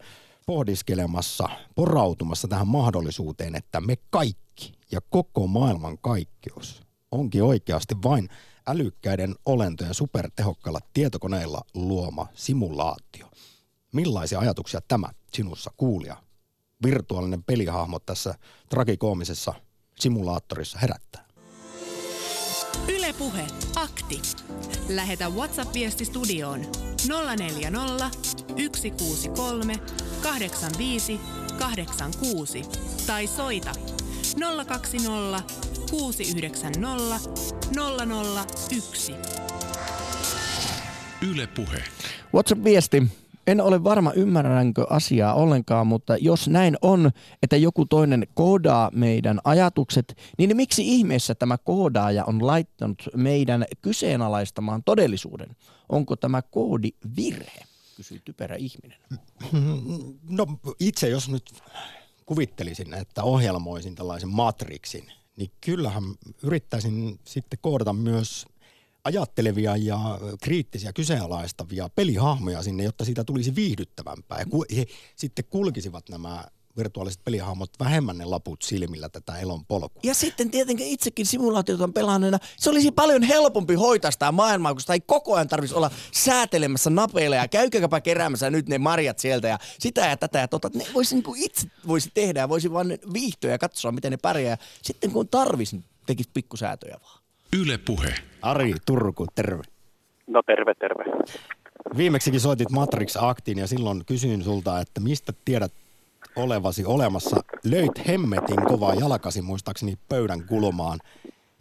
[0.47, 8.29] pohdiskelemassa, porautumassa tähän mahdollisuuteen, että me kaikki ja koko maailman kaikkeus onkin oikeasti vain
[8.66, 13.28] älykkäiden olentojen supertehokkailla tietokoneilla luoma simulaatio.
[13.92, 16.16] Millaisia ajatuksia tämä sinussa kuulija,
[16.83, 18.35] virtuaalinen pelihahmo tässä
[18.68, 19.55] tragikoomisessa
[20.01, 21.29] simulaattorissa herättää?
[22.88, 23.46] Ylepuhe
[23.77, 24.22] akti.
[24.88, 26.61] Lähetä WhatsApp-viesti studioon
[27.37, 28.11] 040
[28.77, 29.74] 163
[30.22, 31.20] 85
[31.59, 32.62] 86
[33.07, 33.72] tai soita
[34.66, 35.42] 020
[35.90, 37.20] 690
[38.70, 39.14] 001.
[41.31, 41.85] Yle Puhe.
[42.35, 43.03] WhatsApp-viesti
[43.49, 47.11] en ole varma ymmärränkö asiaa ollenkaan, mutta jos näin on,
[47.43, 54.83] että joku toinen koodaa meidän ajatukset, niin miksi ihmeessä tämä koodaaja on laittanut meidän kyseenalaistamaan
[54.85, 55.57] todellisuuden?
[55.89, 57.65] Onko tämä koodi virhe?
[57.97, 58.99] Kysyy typerä ihminen.
[60.29, 60.47] No
[60.81, 61.53] itse jos nyt
[62.27, 66.05] kuvittelisin, että ohjelmoisin tällaisen matriksin, niin kyllähän
[66.43, 68.47] yrittäisin sitten koodata myös
[69.05, 69.99] ajattelevia ja
[70.43, 74.39] kriittisiä kyseenalaistavia pelihahmoja sinne, jotta siitä tulisi viihdyttävämpää.
[74.39, 76.45] Ja ku, he sitten kulkisivat nämä
[76.77, 80.01] virtuaaliset pelihahmot vähemmän ne laput silmillä tätä elon polkua.
[80.03, 84.93] Ja sitten tietenkin itsekin simulaatiota pelaaneena, se olisi paljon helpompi hoitaa sitä maailmaa, kun sitä
[84.93, 89.59] ei koko ajan tarvitsisi olla säätelemässä napeilla ja käykääpä keräämässä nyt ne marjat sieltä ja
[89.79, 90.71] sitä ja tätä ja tota.
[90.75, 94.17] Ne voisi niin kuin itse voisi tehdä ja voisi vaan viihtyä ja katsoa, miten ne
[94.17, 94.59] pärjää.
[94.83, 97.18] Sitten kun tarvisi, tekisi pikkusäätöjä vaan.
[97.53, 98.15] Yle Puhe.
[98.43, 99.63] Ari Turku, terve.
[100.27, 101.05] No terve, terve.
[101.97, 105.73] Viimeksikin soitit Matrix-aktiin ja silloin kysyin sulta, että mistä tiedät
[106.37, 107.37] olevasi olemassa.
[107.65, 110.99] Löit hemmetin kovaa jalkasi muistaakseni pöydän kulmaan,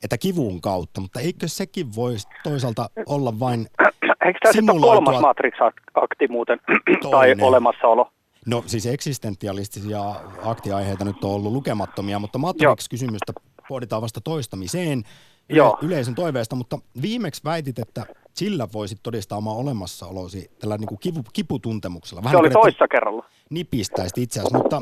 [0.03, 3.67] että kivun kautta, mutta eikö sekin voisi toisaalta olla vain
[4.25, 6.59] Eikö tämä sitten kolmas Matrix-akti muuten,
[7.11, 8.11] tai olemassaolo?
[8.45, 10.01] No siis eksistentialistisia
[10.43, 13.33] aktiaiheita nyt on ollut lukemattomia, mutta Matrix-kysymystä
[13.69, 15.03] pohditaan vasta toistamiseen
[15.49, 15.77] Joo.
[15.81, 21.23] yleisön toiveesta, mutta viimeksi väitit, että sillä voisit todistaa omaa olemassaolosi tällä niin kuin kipu,
[21.33, 22.23] kiputuntemuksella.
[22.23, 23.25] Vähän se oli niin toissa kerralla.
[23.49, 24.81] Nipistäisit itse asiassa, mutta,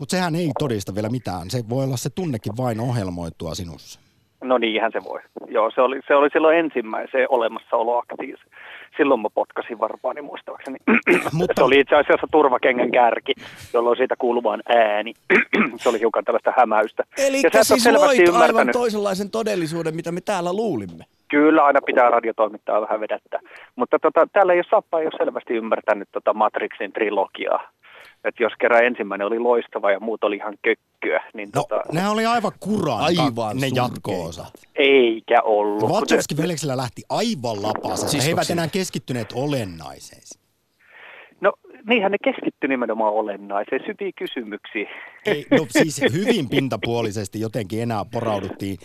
[0.00, 1.50] mutta sehän ei todista vielä mitään.
[1.50, 4.00] Se voi olla se tunnekin vain ohjelmoitua sinussa.
[4.44, 5.20] No niinhän se voi.
[5.48, 8.36] Joo, se oli, se oli silloin ensimmäiseen olemassaoloaktiin.
[8.96, 10.78] Silloin mä potkasin varpaani muistaakseni.
[11.32, 11.54] Mutta...
[11.56, 13.34] Se oli itse asiassa turvakengän kärki,
[13.72, 15.12] jolloin siitä kuului vain ääni.
[15.76, 17.04] se oli hiukan tällaista hämäystä.
[17.18, 21.04] Eli siis loit aivan toisenlaisen todellisuuden, mitä me täällä luulimme.
[21.28, 23.40] Kyllä, aina pitää radiotoimittaa vähän vedättää.
[23.76, 27.70] Mutta tota, täällä ei ole Sappa ei ole selvästi ymmärtänyt tota Matrixin trilogiaa
[28.24, 31.22] että jos kerran ensimmäinen oli loistava ja muut oli ihan kökkyä.
[31.34, 31.82] Niin no, tota...
[31.92, 34.52] nehän oli aivan kuraan aivan ne jatko-osat.
[34.74, 35.90] Eikä ollut.
[35.90, 38.08] Wachowski veljeksellä lähti aivan lapassa.
[38.08, 40.22] Siis he eivät enää keskittyneet olennaiseen.
[41.40, 41.52] No
[41.86, 44.86] niinhän ne keskittyi nimenomaan olennaiseen, syviin kysymyksiin.
[45.26, 48.78] Ei, no siis hyvin pintapuolisesti jotenkin enää porauduttiin.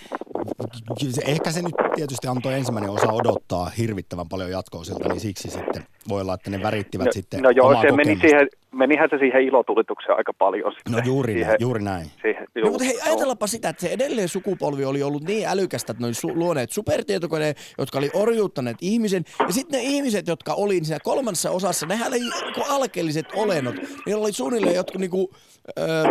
[1.25, 5.83] Ehkä se nyt tietysti antoi ensimmäinen osa odottaa hirvittävän paljon jatkoa siltä, niin siksi sitten
[6.09, 9.41] voi olla, että ne värittivät no, sitten No joo, se meni, siihen, menihän se siihen
[9.41, 10.73] ilotulitukseen aika paljon.
[10.73, 10.93] Sitten.
[10.93, 12.07] No juuri, siihen, näin, juuri näin.
[12.21, 16.03] Siihen, no, mutta hei, ajatellaanpa sitä, että se edelleen sukupolvi oli ollut niin älykästä, että
[16.03, 19.23] ne oli su- luoneet supertietokoneen, jotka oli orjuuttaneet ihmisen.
[19.39, 23.75] Ja sitten ne ihmiset, jotka oli siinä kolmannessa osassa, nehän oli niinku alkeelliset olennot.
[24.05, 25.33] Niillä oli suunnilleen jotkut niinku,
[25.79, 26.03] öö,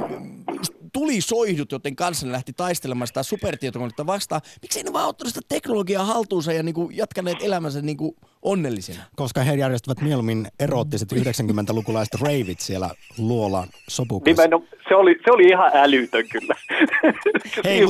[0.92, 4.40] tulisoihdut, joten kanssa ne lähti taistelemaan sitä supertietokonetta vastaan.
[4.62, 9.02] Miksi ne vaan ottanut sitä teknologiaa haltuunsa ja niinku jatkaneet elämänsä niinku onnellisena?
[9.16, 14.42] Koska he järjestävät mieluummin eroottiset 90-lukulaiset ravit siellä luolan sopukassa.
[14.88, 16.54] Se oli, se oli ihan älytön kyllä.
[17.64, 17.80] Hei,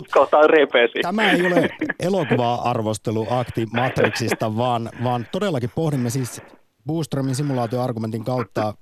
[0.46, 0.98] repesi.
[1.02, 6.42] Tämä ei ole elokuva-arvosteluakti Matrixista, vaan, vaan todellakin pohdimme siis
[6.86, 8.74] Boostromin simulaatioargumentin kautta,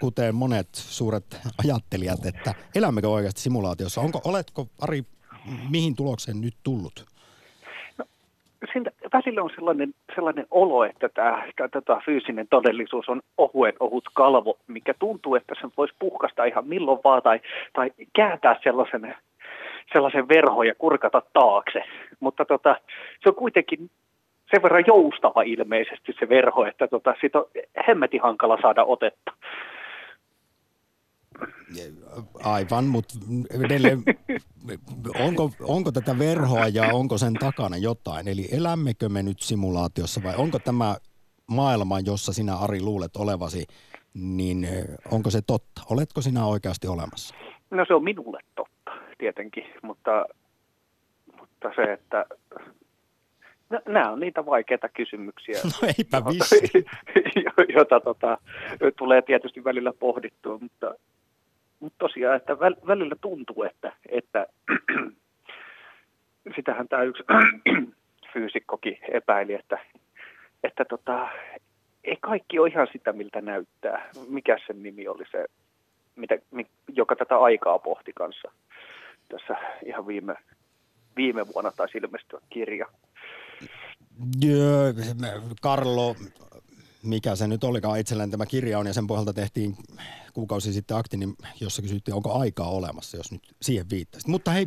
[0.00, 4.00] kuten monet suuret ajattelijat, että elämmekö oikeasti simulaatiossa?
[4.00, 5.02] Onko, oletko, Ari,
[5.70, 7.17] mihin tulokseen nyt tullut?
[8.72, 14.04] Siinä välillä on sellainen, sellainen olo, että tämä, tämä, tämä fyysinen todellisuus on ohuen ohut
[14.14, 17.40] kalvo, mikä tuntuu, että sen voisi puhkasta ihan milloin vaan tai,
[17.72, 19.16] tai kääntää sellaisen,
[19.92, 21.82] sellaisen verhon ja kurkata taakse.
[22.20, 22.76] Mutta tota,
[23.22, 23.90] se on kuitenkin
[24.50, 27.44] sen verran joustava ilmeisesti se verho, että tota, siitä on
[27.88, 29.32] hemmetin hankala saada otetta.
[32.44, 33.14] Aivan, mutta
[33.64, 34.02] edelleen,
[35.20, 38.28] onko, onko tätä verhoa ja onko sen takana jotain?
[38.28, 40.96] Eli elämmekö me nyt simulaatiossa vai onko tämä
[41.46, 43.66] maailma, jossa sinä Ari luulet olevasi,
[44.14, 44.68] niin
[45.10, 45.82] onko se totta?
[45.90, 47.34] Oletko sinä oikeasti olemassa?
[47.70, 50.26] No se on minulle totta tietenkin, mutta,
[51.40, 52.26] mutta se, että
[53.70, 55.60] No, nämä on niitä vaikeita kysymyksiä.
[55.64, 56.84] No eipä vissi.
[57.78, 58.38] jota tota,
[58.98, 60.94] tulee tietysti välillä pohdittua, mutta,
[61.80, 64.46] mutta tosiaan, että välillä tuntuu, että, että
[66.56, 67.22] sitähän tämä yksi
[68.32, 69.78] fyysikkokin epäili, että,
[70.64, 71.28] että tota,
[72.04, 74.10] ei kaikki ole ihan sitä, miltä näyttää.
[74.28, 75.44] Mikä sen nimi oli se,
[76.16, 76.38] mitä,
[76.88, 78.52] joka tätä aikaa pohti kanssa.
[79.28, 79.54] Tässä
[79.86, 80.34] ihan viime,
[81.16, 82.86] viime vuonna taisi ilmestyä kirja.
[85.62, 86.16] Karlo,
[87.02, 89.76] mikä se nyt olikaan itselleen tämä kirja on, ja sen pohjalta tehtiin
[90.34, 94.28] kuukausi sitten akti, niin jossa kysyttiin, onko aikaa olemassa, jos nyt siihen viittasit.
[94.28, 94.66] Mutta hei...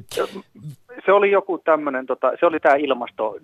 [1.05, 3.37] Se oli joku tämmöinen, tota, se oli tämä ilmasto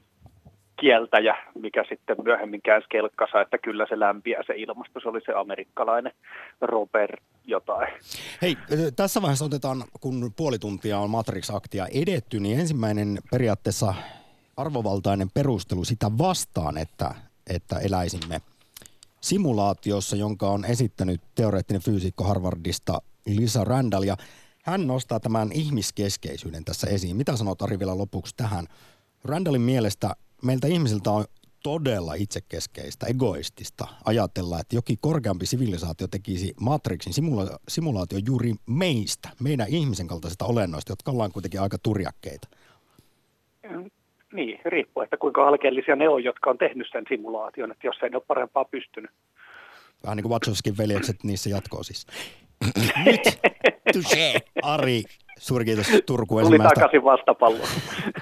[0.80, 5.00] kieltäjä, mikä sitten myöhemmin käänsi kelkkassa, että kyllä se lämpiää se ilmasto.
[5.00, 6.14] Se oli se amerikkalainen
[6.62, 7.94] Robert jotain.
[8.42, 8.58] Hei,
[8.96, 13.94] tässä vaiheessa otetaan, kun puoli tuntia on Matrix-aktia edetty, niin ensimmäinen periaatteessa
[14.58, 17.16] arvovaltainen perustelu sitä vastaan, että,
[17.56, 18.42] että eläisimme
[19.28, 24.04] simulaatiossa, jonka on esittänyt teoreettinen fyysikko Harvardista Lisa Randall.
[24.04, 24.18] Ja
[24.64, 27.16] hän nostaa tämän ihmiskeskeisyyden tässä esiin.
[27.16, 28.68] Mitä sanot Ari vielä lopuksi tähän?
[29.24, 31.26] Randallin mielestä meiltä ihmisiltä on
[31.64, 39.68] todella itsekeskeistä, egoistista ajatella, että jokin korkeampi sivilisaatio tekisi Matrixin simula- simulaatio juuri meistä, meidän
[39.68, 42.48] ihmisen kaltaisista olennoista, jotka ollaan kuitenkin aika turjakkeita.
[44.34, 48.10] Niin, riippuu, että kuinka alkeellisia ne on, jotka on tehnyt sen simulaation, että jos ei
[48.10, 49.12] ne ole parempaa pystynyt.
[50.04, 52.08] Vähän niin kuin Wachowskin veljekset, niissä jatkoo siis.
[53.06, 53.22] Nyt,
[53.94, 54.40] touché.
[54.62, 55.04] Ari,
[55.40, 56.76] suuri kiitos Turku Tuli ensimmäistä.
[56.76, 57.70] takaisin vastapalloon.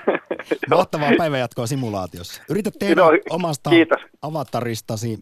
[0.70, 2.42] Mahtavaa päivänjatkoa simulaatiossa.
[2.50, 4.02] Yritä tehdä no, omasta kiitos.
[4.22, 5.20] avataristasi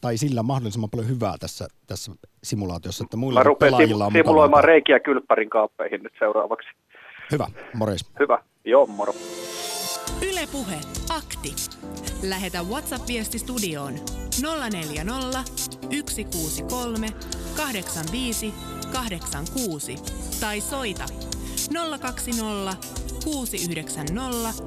[0.00, 5.50] tai sillä mahdollisimman paljon hyvää tässä, tässä simulaatiossa, että muilla Mä on simuloimaan reikiä kylppärin
[5.50, 6.68] kaappeihin nyt seuraavaksi.
[7.32, 8.10] Hyvä, morjes.
[8.20, 9.14] Hyvä, joo moro.
[10.22, 11.54] Ylepuhe akti.
[12.22, 13.94] Lähetä WhatsApp-viesti studioon
[14.70, 15.44] 040
[16.06, 17.08] 163
[17.56, 18.54] 85
[18.92, 19.96] 86
[20.40, 21.06] tai soita
[22.00, 22.76] 020
[23.24, 24.62] 690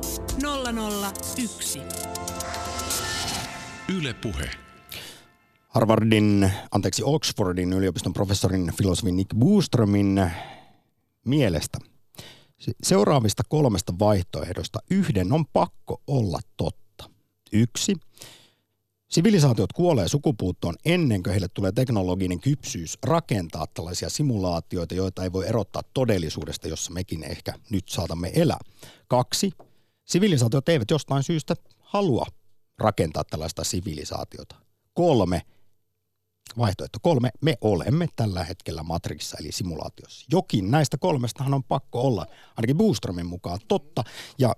[1.36, 1.82] 001.
[4.00, 4.50] Ylepuhe.
[5.68, 10.32] Harvardin, anteeksi Oxfordin yliopiston professorin filosofi Nick Boostromin
[11.26, 11.78] mielestä
[12.84, 17.10] Seuraavista kolmesta vaihtoehdosta yhden on pakko olla totta.
[17.54, 17.96] Yksi.
[19.08, 25.48] Sivilisaatiot kuolee sukupuuttoon ennen kuin heille tulee teknologinen kypsyys rakentaa tällaisia simulaatioita, joita ei voi
[25.48, 28.60] erottaa todellisuudesta, jossa mekin ehkä nyt saatamme elää.
[29.08, 29.52] Kaksi.
[30.06, 32.26] Sivilisaatiot eivät jostain syystä halua
[32.78, 34.56] rakentaa tällaista sivilisaatiota.
[34.94, 35.42] Kolme
[36.58, 40.26] Vaihtoehto kolme, me olemme tällä hetkellä Matrixissa eli simulaatiossa.
[40.32, 42.26] Jokin näistä kolmestahan on pakko olla,
[42.58, 44.04] ainakin Boostromin mukaan, totta.
[44.38, 44.56] Ja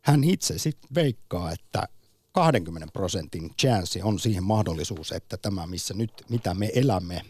[0.00, 1.88] hän itse sitten veikkaa, että
[2.32, 7.22] 20 prosentin chance on siihen mahdollisuus, että tämä, missä nyt, mitä me elämme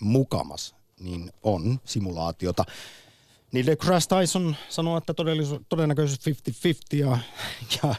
[0.00, 2.64] mukamas, niin on simulaatiota.
[3.52, 7.18] Niin Crash Tyson sanoo, että todellisu- todennäköisesti 50-50 ja,
[7.82, 7.94] ja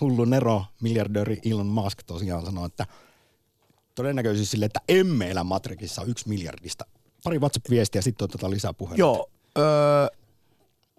[0.00, 2.86] hullu Nero, miljardööri Elon Musk tosiaan sanoo, että
[3.94, 6.84] todennäköisesti sille, että emme elä Matrixissa yksi miljardista.
[7.24, 9.00] Pari WhatsApp-viestiä, sitten otetaan lisää puhetta.
[9.00, 10.06] Joo, öö,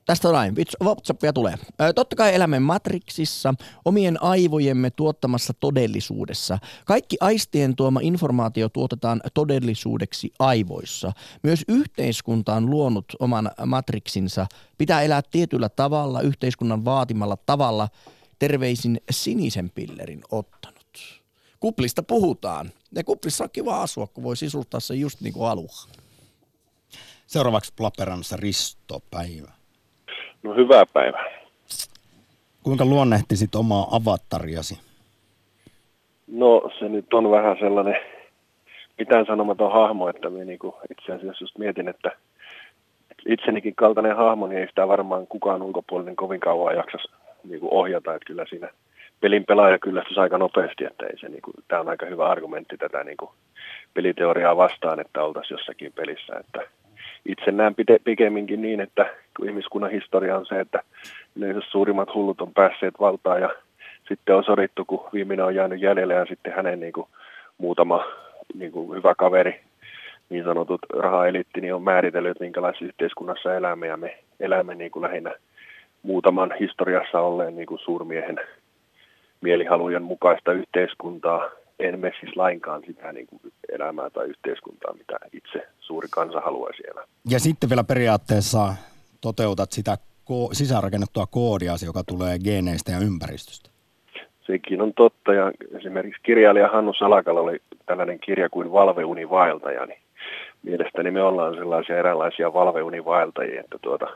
[0.06, 1.54] Tästä näin, WhatsAppia tulee.
[1.96, 3.54] Totta kai elämme matriksissa,
[3.86, 6.60] omien aivojemme tuottamassa todellisuudessa.
[6.86, 11.12] Kaikki aistien tuoma informaatio tuotetaan todellisuudeksi aivoissa.
[11.44, 14.48] Myös yhteiskunta on luonut oman matriksinsa.
[14.78, 17.88] Pitää elää tietyllä tavalla, yhteiskunnan vaatimalla tavalla.
[18.40, 20.71] Terveisin sinisen pillerin ottanut.
[21.62, 22.72] Kuplista puhutaan.
[22.96, 25.88] Ja kuplissa on kiva asua, kun voi sisustaa se just niin kuin haluaa.
[27.28, 29.52] Seuraavaksi Lappeenrannassa Risto Päivä.
[30.44, 31.26] No hyvää päivää.
[32.64, 34.80] Kuinka luonnehtisit omaa avatariasi?
[36.28, 37.96] No se nyt on vähän sellainen
[38.98, 42.12] mitään sanomaton hahmo, että minä niinku itse asiassa just mietin, että
[43.26, 47.08] itsenikin kaltainen hahmo, niin ei sitä varmaan kukaan ulkopuolinen kovin kauan jaksaisi
[47.44, 48.70] niinku ohjata, että kyllä siinä
[49.22, 53.04] pelin pelaaja kyllästys aika nopeasti, että ei se niinku, tämä on aika hyvä argumentti tätä
[53.04, 53.34] niinku
[53.94, 56.62] peliteoriaa vastaan, että oltaisiin jossakin pelissä, että
[57.26, 59.06] itse näen pikemminkin niin, että
[59.38, 60.84] kun ihmiskunnan historia on se, että
[61.36, 63.50] yleensä suurimmat hullut on päässeet valtaan ja
[64.08, 67.08] sitten on sodittu, kun viimeinen on jäänyt jäljelle ja sitten hänen niin kuin,
[67.58, 68.06] muutama
[68.54, 69.62] niin kuin, hyvä kaveri,
[70.30, 75.36] niin sanotut rahaelitti, niin on määritellyt, minkälaisessa yhteiskunnassa elämme ja me elämme niin kuin lähinnä
[76.04, 78.40] muutaman historiassa olleen niin kuin suurmiehen
[79.42, 81.50] mielihalujen mukaista yhteiskuntaa,
[81.80, 86.84] en mene siis lainkaan sitä niin kuin elämää tai yhteiskuntaa, mitä itse suuri kansa haluaisi
[86.92, 87.04] elää.
[87.30, 88.74] Ja sitten vielä periaatteessa
[89.22, 89.98] toteutat sitä
[90.30, 93.70] ko- sisäänrakennettua koodia, joka tulee geeneistä ja ympäristöstä.
[94.48, 100.00] Sekin on totta ja esimerkiksi kirjailija Hannu Salakalla oli tällainen kirja kuin Valveunivaeltaja, niin
[100.64, 104.08] mielestäni me ollaan sellaisia eräänlaisia valveunivaeltajia, että tuota,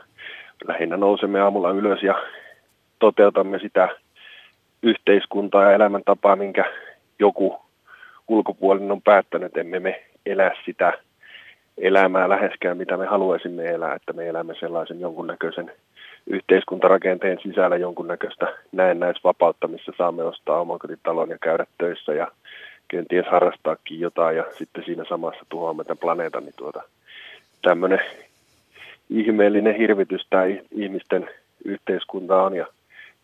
[0.64, 2.14] lähinnä nousemme aamulla ylös ja
[2.98, 3.88] toteutamme sitä
[4.82, 6.64] yhteiskuntaa ja elämäntapaa, minkä
[7.18, 7.58] joku
[8.28, 10.92] ulkopuolinen on päättänyt, emme me elä sitä
[11.78, 15.72] elämää läheskään, mitä me haluaisimme elää, että me elämme sellaisen jonkunnäköisen
[16.26, 22.32] yhteiskuntarakenteen sisällä jonkunnäköistä näennäisvapautta, missä saamme ostaa omakotitalon ja käydä töissä ja
[22.88, 26.82] kenties harrastaakin jotain ja sitten siinä samassa tuhoamme tämän planeetan, niin tuota,
[27.62, 28.00] tämmöinen
[29.10, 31.30] ihmeellinen hirvitys tai ihmisten
[31.64, 32.66] yhteiskunta on ja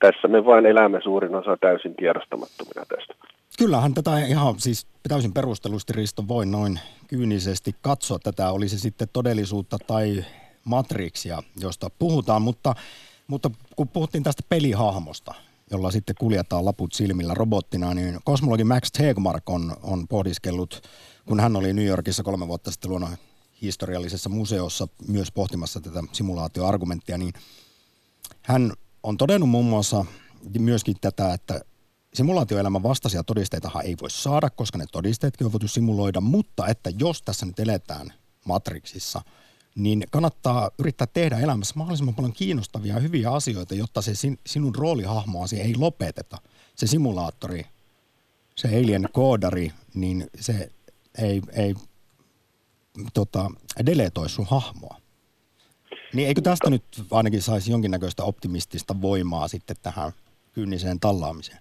[0.03, 3.15] tässä me vain elämme suurin osa täysin tiedostamattomina tästä.
[3.59, 9.09] Kyllähän tätä ihan siis täysin perustelusti Risto voi noin kyynisesti katsoa tätä, oli se sitten
[9.13, 10.25] todellisuutta tai
[10.65, 12.75] matriksia, josta puhutaan, mutta,
[13.27, 15.35] mutta kun puhuttiin tästä pelihahmosta,
[15.71, 20.81] jolla sitten kuljetaan laput silmillä robottina, niin kosmologi Max Tegmark on, on pohdiskellut,
[21.27, 23.17] kun hän oli New Yorkissa kolme vuotta sitten luonnon
[23.63, 27.33] historiallisessa museossa myös pohtimassa tätä simulaatioargumenttia, niin
[28.43, 30.05] hän on todennut muun muassa
[30.59, 31.61] myöskin tätä, että
[32.15, 37.23] simulaatioelämän vastaisia todisteitahan ei voi saada, koska ne todisteetkin on voitu simuloida, mutta että jos
[37.23, 38.13] tässä nyt eletään
[38.45, 39.23] Matrixissa,
[39.75, 44.75] niin kannattaa yrittää tehdä elämässä mahdollisimman paljon kiinnostavia ja hyviä asioita, jotta se sin, sinun
[44.75, 46.39] roolihahmoasi ei lopeteta.
[46.75, 47.67] Se simulaattori,
[48.57, 50.71] se alien koodari, niin se
[51.19, 51.75] ei, ei
[53.15, 53.51] tota,
[53.87, 55.02] deletoi sun hahmoa.
[56.15, 60.13] Niin eikö tästä nyt ainakin saisi jonkinnäköistä optimistista voimaa sitten tähän
[60.55, 61.59] kynniseen tallaamiseen?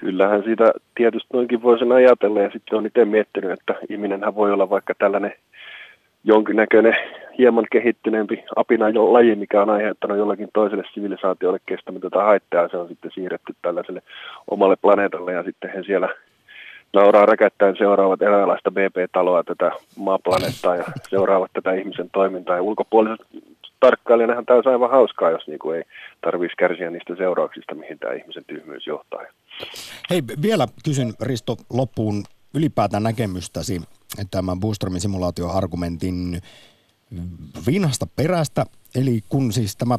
[0.00, 4.52] Kyllähän siitä tietysti noinkin voi sen ajatella ja sitten on itse miettinyt, että ihminenhän voi
[4.52, 5.32] olla vaikka tällainen
[6.24, 6.96] jonkinnäköinen
[7.38, 12.88] hieman kehittyneempi apina jo laji, mikä on aiheuttanut jollakin toiselle sivilisaatiolle kestämätöntä haittaa se on
[12.88, 14.02] sitten siirretty tällaiselle
[14.50, 16.08] omalle planeetalle ja sitten he siellä
[16.94, 23.26] nauraa räkättäen seuraavat eräänlaista BP-taloa tätä maaplaneettaa ja seuraavat tätä ihmisen toimintaa ja ulkopuoliset
[23.84, 25.84] tarkkailijanahan tämä olisi aivan hauskaa, jos niin kuin ei
[26.20, 29.20] tarvitsisi kärsiä niistä seurauksista, mihin tämä ihmisen tyhmyys johtaa.
[30.10, 33.82] Hei, vielä kysyn Risto loppuun ylipäätään näkemystäsi
[34.30, 36.40] tämän Boostromin simulaatioargumentin
[37.66, 38.66] vinhasta perästä.
[38.94, 39.98] Eli kun siis tämä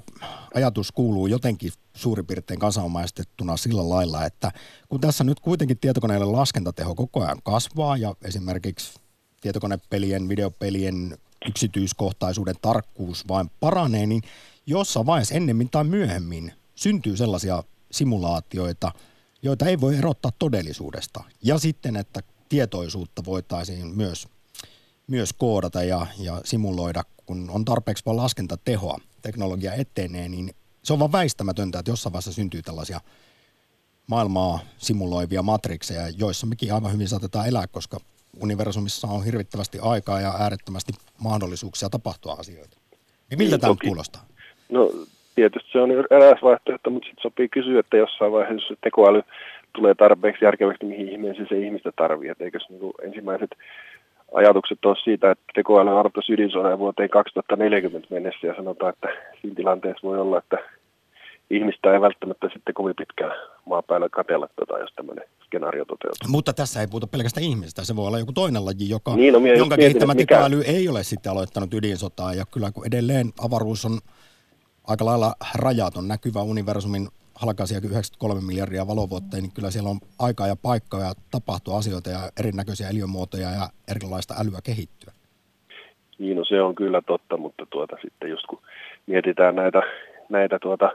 [0.54, 4.52] ajatus kuuluu jotenkin suurin piirtein kansanomaistettuna sillä lailla, että
[4.90, 9.00] kun tässä nyt kuitenkin tietokoneelle laskentateho koko ajan kasvaa ja esimerkiksi
[9.42, 14.22] tietokonepelien, videopelien yksityiskohtaisuuden tarkkuus vain paranee, niin
[14.66, 18.92] jossain vaiheessa ennemmin tai myöhemmin syntyy sellaisia simulaatioita,
[19.42, 21.24] joita ei voi erottaa todellisuudesta.
[21.44, 24.28] Ja sitten, että tietoisuutta voitaisiin myös,
[25.08, 31.00] myös koodata ja, ja simuloida, kun on tarpeeksi paljon laskentatehoa, teknologia etenee, niin se on
[31.00, 33.02] vaan väistämätöntä, että jossain vaiheessa syntyy tällaisia
[34.08, 38.00] maailmaa simuloivia matrikseja, joissa mekin aivan hyvin saatetaan elää, koska
[38.42, 42.78] universumissa on hirvittävästi aikaa ja äärettömästi mahdollisuuksia tapahtua asioita.
[43.30, 44.22] Niin miltä niin, tämä kuulostaa?
[44.70, 44.92] No
[45.36, 49.22] tietysti se on eräs vaihtoehto, mutta sitten sopii kysyä, että jossain vaiheessa tekoäly
[49.74, 52.30] tulee tarpeeksi järkevästi, mihin ihmeeseen se ihmistä tarvii.
[52.30, 53.50] Että eikös niin ensimmäiset
[54.34, 59.08] ajatukset ole siitä, että tekoäly arvottaisi ydinsodan vuoteen 2040 mennessä ja sanotaan, että
[59.42, 60.58] siinä tilanteessa voi olla, että
[61.50, 65.26] ihmistä ei välttämättä sitten kovin pitkään maan päällä katella, tota, jos tämmöinen
[65.56, 66.30] skenaario toteutuu.
[66.30, 69.40] Mutta tässä ei puhuta pelkästään ihmistä, se voi olla joku toinen laji, joka, niin, no,
[69.40, 70.72] jonka kehittämä tekoäly mikä...
[70.72, 72.34] ei ole sitten aloittanut ydinsotaa.
[72.34, 74.00] Ja kyllä kun edelleen avaruus on
[74.88, 80.56] aika lailla rajaton, näkyvä universumin halkaisia 93 miljardia valovuotta, niin kyllä siellä on aikaa ja
[80.56, 85.14] paikkaa ja tapahtuu asioita ja erinäköisiä eliömuotoja ja erilaista älyä kehittyä.
[86.20, 88.62] Niin, no se on kyllä totta, mutta tuota sitten just kun
[89.08, 89.82] mietitään näitä,
[90.30, 90.92] näitä tuota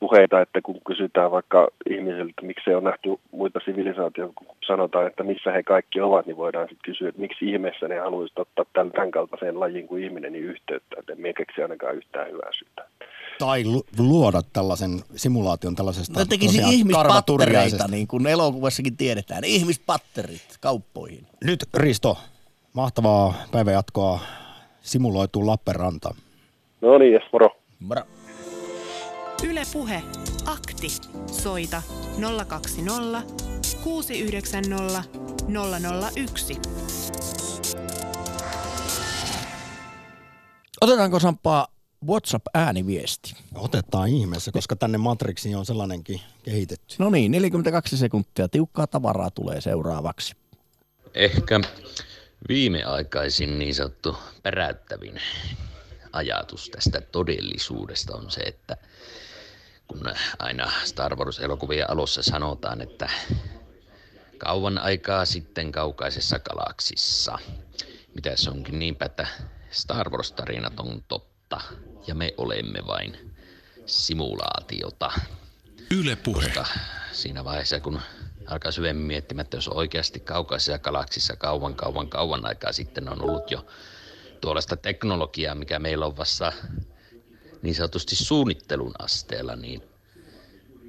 [0.00, 5.22] puheita, että kun kysytään vaikka ihmisiltä, että miksi on nähty muita sivilisaatioita, kun sanotaan, että
[5.22, 8.92] missä he kaikki ovat, niin voidaan sitten kysyä, että miksi ihmeessä ne haluaisivat ottaa tämän,
[8.92, 12.84] tämän kaltaiseen lajiin kuin ihminen niin yhteyttä, että en keksi ainakaan yhtään hyvää syytä.
[13.38, 13.64] Tai
[13.98, 19.44] luoda tällaisen simulaation tällaisesta No tekisi ihmispattereita, niin kuin elokuvassakin tiedetään.
[19.44, 21.26] Ihmispatterit kauppoihin.
[21.44, 22.18] Nyt Risto,
[22.72, 24.20] mahtavaa päivänjatkoa
[24.80, 26.14] simuloituu Lappeenranta.
[26.80, 27.48] No niin, yes, moro.
[27.80, 28.02] Moro.
[29.42, 30.02] Yle Puhe.
[30.46, 30.88] Akti.
[31.42, 31.82] Soita
[32.46, 33.22] 020
[33.84, 35.04] 690
[36.16, 36.58] 001.
[40.80, 41.68] Otetaanko Sampaa
[42.06, 43.34] WhatsApp-ääniviesti?
[43.54, 46.94] Otetaan ihmeessä, koska tänne Matrixiin on sellainenkin kehitetty.
[46.98, 48.48] No niin, 42 sekuntia.
[48.48, 50.34] Tiukkaa tavaraa tulee seuraavaksi.
[51.14, 51.60] Ehkä
[52.48, 55.20] viimeaikaisin niin sanottu perättävin
[56.12, 58.76] ajatus tästä todellisuudesta on se, että–
[59.90, 63.10] kun aina Star Wars-elokuvien alussa sanotaan, että
[64.38, 67.38] kauan aikaa sitten kaukaisessa galaksissa.
[68.14, 69.26] Mitä se onkin niinpä, että
[69.70, 71.60] Star Wars-tarinat on totta
[72.06, 73.34] ja me olemme vain
[73.86, 75.12] simulaatiota.
[75.90, 76.44] Yle puhe.
[76.44, 76.66] Koska
[77.12, 78.00] siinä vaiheessa, kun
[78.46, 83.50] alkaa syvemmin miettimään, että jos oikeasti kaukaisessa galaksissa kauan, kauan, kauan aikaa sitten on ollut
[83.50, 83.66] jo
[84.40, 86.52] tuollaista teknologiaa, mikä meillä on vasta
[87.62, 89.82] niin sanotusti suunnittelun asteella, niin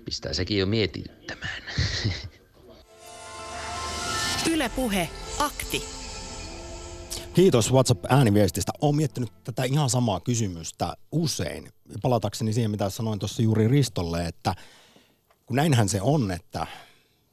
[0.05, 1.63] pistää sekin jo mietittämään.
[4.51, 5.09] Ylepuhe
[5.39, 5.83] akti.
[7.33, 8.71] Kiitos WhatsApp-ääniviestistä.
[8.81, 11.69] Olen miettinyt tätä ihan samaa kysymystä usein.
[12.01, 14.55] Palatakseni siihen, mitä sanoin tuossa juuri Ristolle, että
[15.45, 16.67] kun näinhän se on, että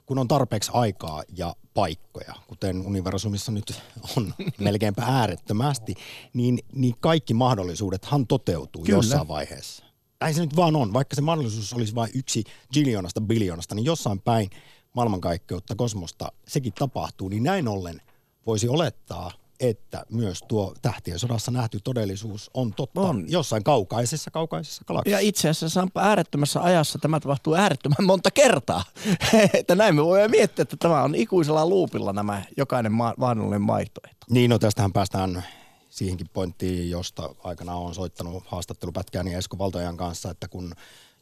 [0.08, 3.82] kun on tarpeeksi aikaa ja paikkoja, kuten universumissa nyt
[4.16, 5.94] on melkeinpä äärettömästi,
[6.34, 8.96] niin, niin kaikki mahdollisuudethan toteutuu Kyllä.
[8.96, 9.84] jossain vaiheessa.
[10.20, 10.92] Näin se nyt vaan on.
[10.92, 14.50] Vaikka se mahdollisuus olisi vain yksi giljoonasta biljoonasta, niin jossain päin
[14.92, 17.28] maailmankaikkeutta, kosmosta, sekin tapahtuu.
[17.28, 18.00] Niin näin ollen
[18.46, 19.30] voisi olettaa,
[19.60, 23.24] että myös tuo tähtien sodassa nähty todellisuus on totta on.
[23.28, 25.16] jossain kaukaisessa, kaukaisessa galaksissa.
[25.16, 28.84] Ja itse asiassa Sampa äärettömässä ajassa tämä tapahtuu äärettömän monta kertaa.
[29.58, 34.26] että näin me voimme miettiä, että tämä on ikuisella luupilla nämä jokainen ma- mahdollinen vaihtoehto.
[34.30, 35.44] Niin, no tästähän päästään
[35.90, 40.72] siihenkin pointtiin, josta aikana on soittanut haastattelupätkääni Esko Valtojan kanssa, että kun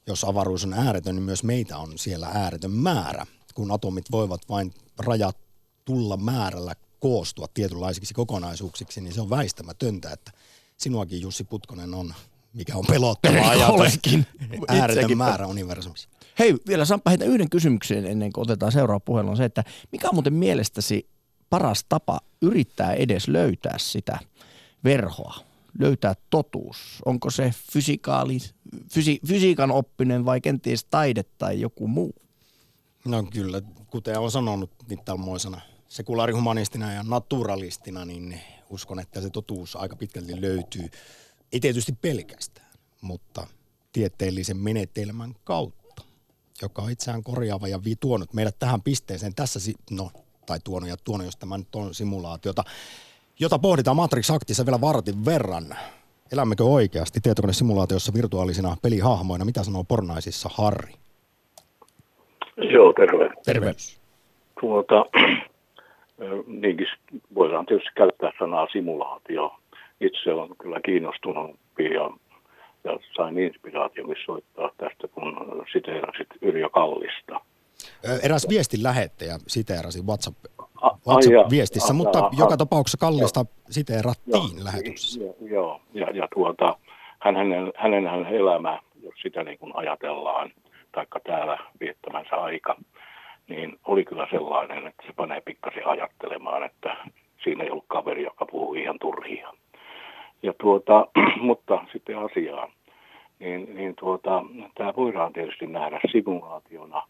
[0.07, 3.26] jos avaruus on ääretön, niin myös meitä on siellä ääretön määrä.
[3.55, 5.37] Kun atomit voivat vain rajat
[5.84, 10.32] tulla määrällä koostua tietynlaisiksi kokonaisuuksiksi, niin se on väistämätöntä, että
[10.76, 12.14] sinuakin Jussi Putkonen on,
[12.53, 13.99] mikä on pelottava ajatus,
[14.68, 16.09] ääretön määrä universumissa.
[16.38, 20.09] Hei, vielä Samppa heitä yhden kysymyksen ennen kuin otetaan seuraava puhelu on se, että mikä
[20.09, 21.09] on muuten mielestäsi
[21.51, 24.18] paras tapa yrittää edes löytää sitä
[24.84, 25.34] verhoa,
[25.78, 26.76] löytää totuus?
[27.05, 28.38] Onko se fysikaali,
[28.92, 32.14] fysi, fysiikan oppinen vai kenties taide tai joku muu?
[33.05, 39.97] No kyllä, kuten olen sanonut mittalmoisena sekulaarihumanistina ja naturalistina, niin uskon, että se totuus aika
[39.97, 40.89] pitkälti löytyy.
[41.53, 42.70] Ei tietysti pelkästään,
[43.01, 43.47] mutta
[43.93, 46.03] tieteellisen menetelmän kautta,
[46.62, 49.61] joka on itseään korjaava ja tuonut meidät tähän pisteeseen tässä,
[49.91, 50.11] no,
[50.47, 52.64] tai tuonut ja tuonut, jos tämä nyt on simulaatiota,
[53.39, 55.76] jota pohditaan Matrix-aktissa vielä vartin verran.
[56.32, 59.45] Elämmekö oikeasti tietokonesimulaatiossa virtuaalisina pelihahmoina?
[59.45, 60.95] Mitä sanoo pornaisissa Harri?
[62.57, 63.30] Joo, terve.
[63.45, 64.01] Terveys.
[64.61, 65.05] Tuota,
[66.46, 66.86] niinkin
[67.34, 69.54] voidaan tietysti käyttää sanaa simulaatio.
[70.00, 72.10] Itse on kyllä kiinnostunut ja,
[72.84, 77.40] ja sain inspiraatiokin soittaa tästä, kun siteerasit Yrjö Kallista.
[78.22, 80.36] Eräs viestin lähettäjä siteerasi WhatsApp,
[81.08, 85.20] WhatsApp-viestissä, ah, mutta ah, joka tapauksessa Kallista jo, siteerattiin jo, lähetyksessä.
[85.20, 86.78] Jo, joo, ja, ja tuota,
[87.18, 90.50] hänen, hänen, hänen elämä, jos sitä niin kuin ajatellaan,
[90.92, 92.76] taikka täällä viettämänsä aika,
[93.49, 96.97] niin oli kyllä sellainen, että se panee pikkasen ajattelemaan, että
[97.44, 99.53] siinä ei ollut kaveri, joka puhuu ihan turhia.
[100.42, 101.07] Ja tuota,
[101.40, 102.72] mutta sitten asiaan,
[103.38, 104.44] niin, niin tuota,
[104.74, 107.03] tämä voidaan tietysti nähdä simulaationa,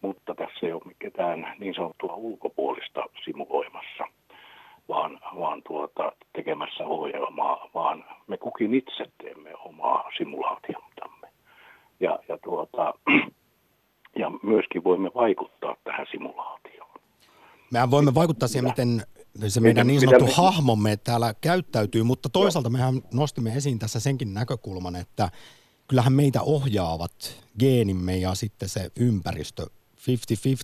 [0.00, 4.04] mutta tässä ei ole ketään niin sanottua ulkopuolista simuloimassa,
[4.88, 11.28] vaan, vaan tuota, tekemässä ohjelmaa, vaan me kukin itse teemme omaa simulaatiotamme.
[12.00, 12.94] Ja, ja, tuota,
[14.16, 17.00] ja myöskin voimme vaikuttaa tähän simulaatioon.
[17.70, 19.02] Mehän voimme vaikuttaa siihen, miten
[19.48, 24.96] se meidän niin sanottu hahmomme täällä käyttäytyy, mutta toisaalta mehän nostimme esiin tässä senkin näkökulman,
[24.96, 25.30] että
[25.88, 29.66] kyllähän meitä ohjaavat geenimme ja sitten se ympäristö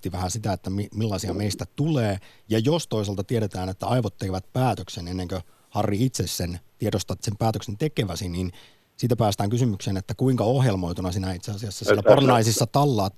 [0.08, 2.18] 50-50 vähän sitä, että millaisia meistä tulee.
[2.48, 5.40] Ja jos toisaalta tiedetään, että aivot tekevät päätöksen ennen kuin
[5.70, 8.52] Harri itse sen tiedostat sen päätöksen tekeväsi, niin
[8.96, 13.14] siitä päästään kysymykseen, että kuinka ohjelmoituna sinä itse asiassa siellä pornaisissa tallaat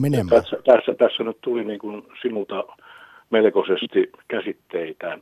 [0.00, 0.42] menemään.
[0.42, 2.64] Tässä, tässä, tässä nyt tuli niin kuin sinulta
[3.30, 5.18] melkoisesti käsitteitä,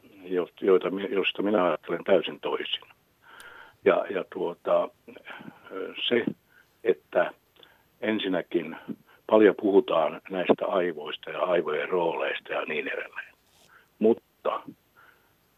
[0.60, 2.82] joita, joista minä ajattelen täysin toisin.
[3.84, 4.88] Ja, ja tuota,
[6.08, 6.24] se,
[6.84, 7.30] että
[8.00, 8.76] ensinnäkin
[9.26, 13.34] paljon puhutaan näistä aivoista ja aivojen rooleista ja niin edelleen.
[13.98, 14.62] Mutta,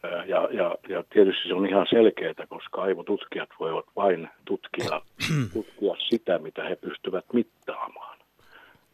[0.03, 5.01] ja, ja, ja tietysti se on ihan selkeää, koska aivotutkijat voivat vain tutkia,
[5.53, 8.19] tutkia sitä, mitä he pystyvät mittaamaan.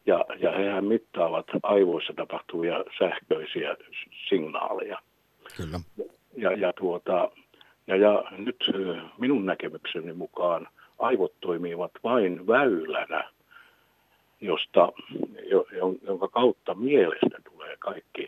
[0.05, 3.75] Ja, ja hehän mittaavat aivoissa tapahtuvia sähköisiä
[4.29, 4.97] signaaleja.
[5.57, 5.79] Kyllä.
[6.37, 7.31] Ja, ja, tuota,
[7.87, 8.57] ja, ja nyt
[9.17, 10.67] minun näkemykseni mukaan
[10.99, 13.29] aivot toimivat vain väylänä,
[14.41, 14.91] josta,
[16.07, 18.27] jonka kautta mielestä tulee kaikki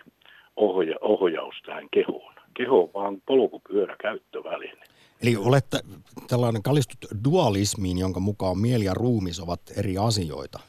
[0.56, 2.34] ohja, ohjaus tähän kehoon.
[2.54, 4.84] Keho on vaan polkupyörä käyttöväline.
[5.24, 5.80] Eli olette
[6.28, 10.60] tällainen kalistut dualismiin, jonka mukaan mieli ja ruumis ovat eri asioita.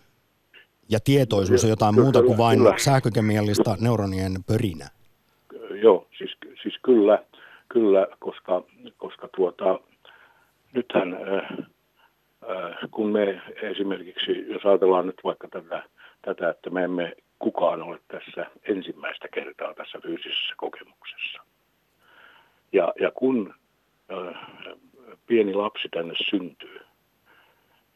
[0.89, 2.75] Ja tietoisuus on jotain kyllä, muuta kuin vain kyllä.
[2.79, 4.89] sähkökemiallista neuronien pörinä.
[5.83, 7.25] Joo, siis, siis kyllä,
[7.69, 8.63] kyllä koska,
[8.97, 9.81] koska tuota,
[10.73, 11.59] nythän äh,
[12.51, 15.83] äh, kun me esimerkiksi, jos ajatellaan nyt vaikka tätä,
[16.23, 21.43] tätä, että me emme kukaan ole tässä ensimmäistä kertaa tässä fyysisessä kokemuksessa.
[22.73, 23.55] Ja, ja kun
[24.13, 24.35] äh,
[25.27, 26.81] pieni lapsi tänne syntyy,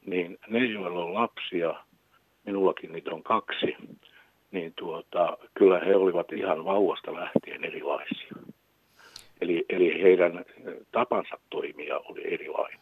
[0.07, 1.75] niin ne, joilla on lapsia,
[2.47, 3.77] minullakin niitä on kaksi,
[4.51, 8.33] niin tuota, kyllä he olivat ihan vauvasta lähtien erilaisia.
[9.41, 10.45] Eli, eli heidän
[10.93, 12.81] tapansa toimia oli erilainen,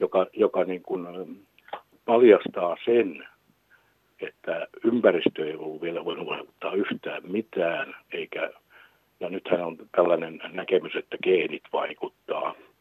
[0.00, 1.06] joka, joka niin kuin
[2.04, 3.28] paljastaa sen,
[4.20, 8.50] että ympäristö ei ollut vielä voinut vaikuttaa yhtään mitään, eikä,
[9.20, 12.54] ja nythän on tällainen näkemys, että geenit vaikuttaa–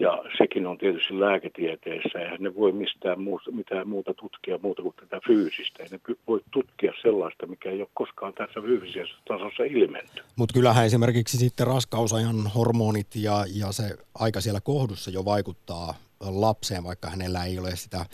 [0.00, 4.94] ja sekin on tietysti lääketieteessä, ja ne voi mistään muuta, mitään muuta tutkia muuta kuin
[5.00, 5.82] tätä fyysistä.
[5.82, 10.22] Ei ne voi tutkia sellaista, mikä ei ole koskaan tässä fyysisessä tasossa ilmenty.
[10.36, 16.84] Mutta kyllähän esimerkiksi sitten raskausajan hormonit ja, ja se aika siellä kohdussa jo vaikuttaa lapseen,
[16.84, 18.06] vaikka hänellä ei ole sitä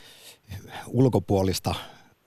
[0.87, 1.75] ulkopuolista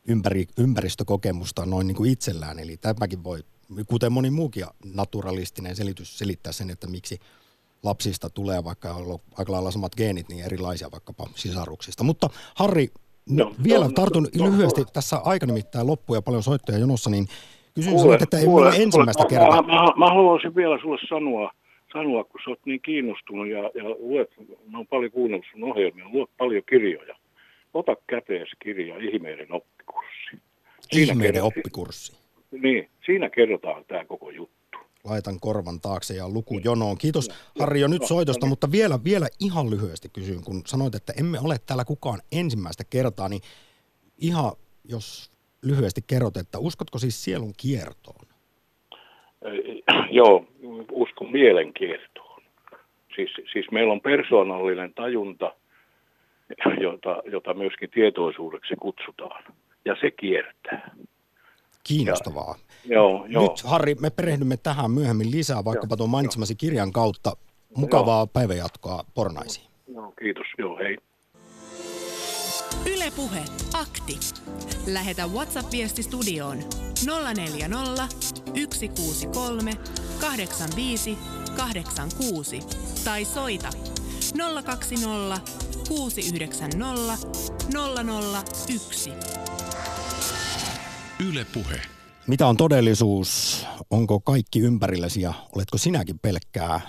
[0.09, 2.59] ympäri, ympäristökokemusta noin niin kuin itsellään.
[2.59, 3.39] Eli tämäkin voi,
[3.87, 7.19] kuten moni muukin naturalistinen selitys, selittää sen, että miksi–
[7.83, 12.05] lapsista tulee, vaikka on ollut aika lailla samat geenit, niin erilaisia vaikkapa sisaruksista.
[12.05, 12.89] Mutta Harri,
[13.31, 17.11] no, vielä no, tartun no, lyhyesti, no, tässä aika nimittäin loppuu ja paljon soittoja jonossa,
[17.11, 17.27] niin
[17.75, 19.63] kysyn kuule, sinut, että ei kuule, ensimmäistä kuule, kertaa.
[19.63, 21.53] Mä, mä, mä, haluaisin vielä sulle sanoa,
[21.93, 24.31] sanoa, kun sä oot niin kiinnostunut ja, ja luet,
[24.71, 27.17] mä oon paljon kuunnellut sun ohjelmia, luet paljon kirjoja.
[27.75, 30.37] Ota kätees kirja Ihmeiden oppikurssi.
[30.81, 32.17] Siinä Ihmeiden oppikurssi.
[32.51, 34.62] Niin, siinä kerrotaan tämä koko juttu
[35.05, 36.99] laitan korvan taakse ja luku jonoon.
[36.99, 37.29] Kiitos
[37.61, 41.57] Harri jo nyt soitosta, mutta vielä, vielä ihan lyhyesti kysyn, kun sanoit, että emme ole
[41.67, 43.43] täällä kukaan ensimmäistä kertaa, niin
[44.19, 44.53] ihan
[44.85, 45.31] jos
[45.63, 48.27] lyhyesti kerrot, että uskotko siis sielun kiertoon?
[50.11, 50.47] Joo,
[50.93, 52.43] uskon mielenkiertoon.
[53.17, 55.55] Siis, siis meillä on persoonallinen tajunta,
[56.81, 59.45] jota, jota myöskin tietoisuudeksi kutsutaan,
[59.85, 60.91] ja se kiertää.
[61.85, 62.57] Kiinnostavaa.
[62.85, 63.43] Ja, joo, joo.
[63.43, 67.37] Nyt Harri, me perehdymme tähän myöhemmin lisää, vaikkapa tuon mainitsemasi kirjan kautta.
[67.77, 68.27] Mukavaa joo.
[68.27, 69.67] päivänjatkoa Pornaisiin.
[69.95, 70.47] Joo, kiitos.
[70.59, 70.99] Joo, hei.
[72.87, 74.19] Ylepuhe akti.
[74.87, 76.59] Lähetä WhatsApp-viesti studioon
[77.07, 78.09] 040
[78.71, 79.73] 163
[80.21, 81.19] 85
[81.57, 82.61] 86
[83.05, 83.71] tai soita
[84.65, 85.41] 020
[85.89, 87.29] 690
[88.69, 89.13] 001.
[91.29, 91.81] Yle Puhe.
[92.27, 93.65] Mitä on todellisuus?
[93.91, 96.81] Onko kaikki ympärilläsi ja oletko sinäkin pelkkää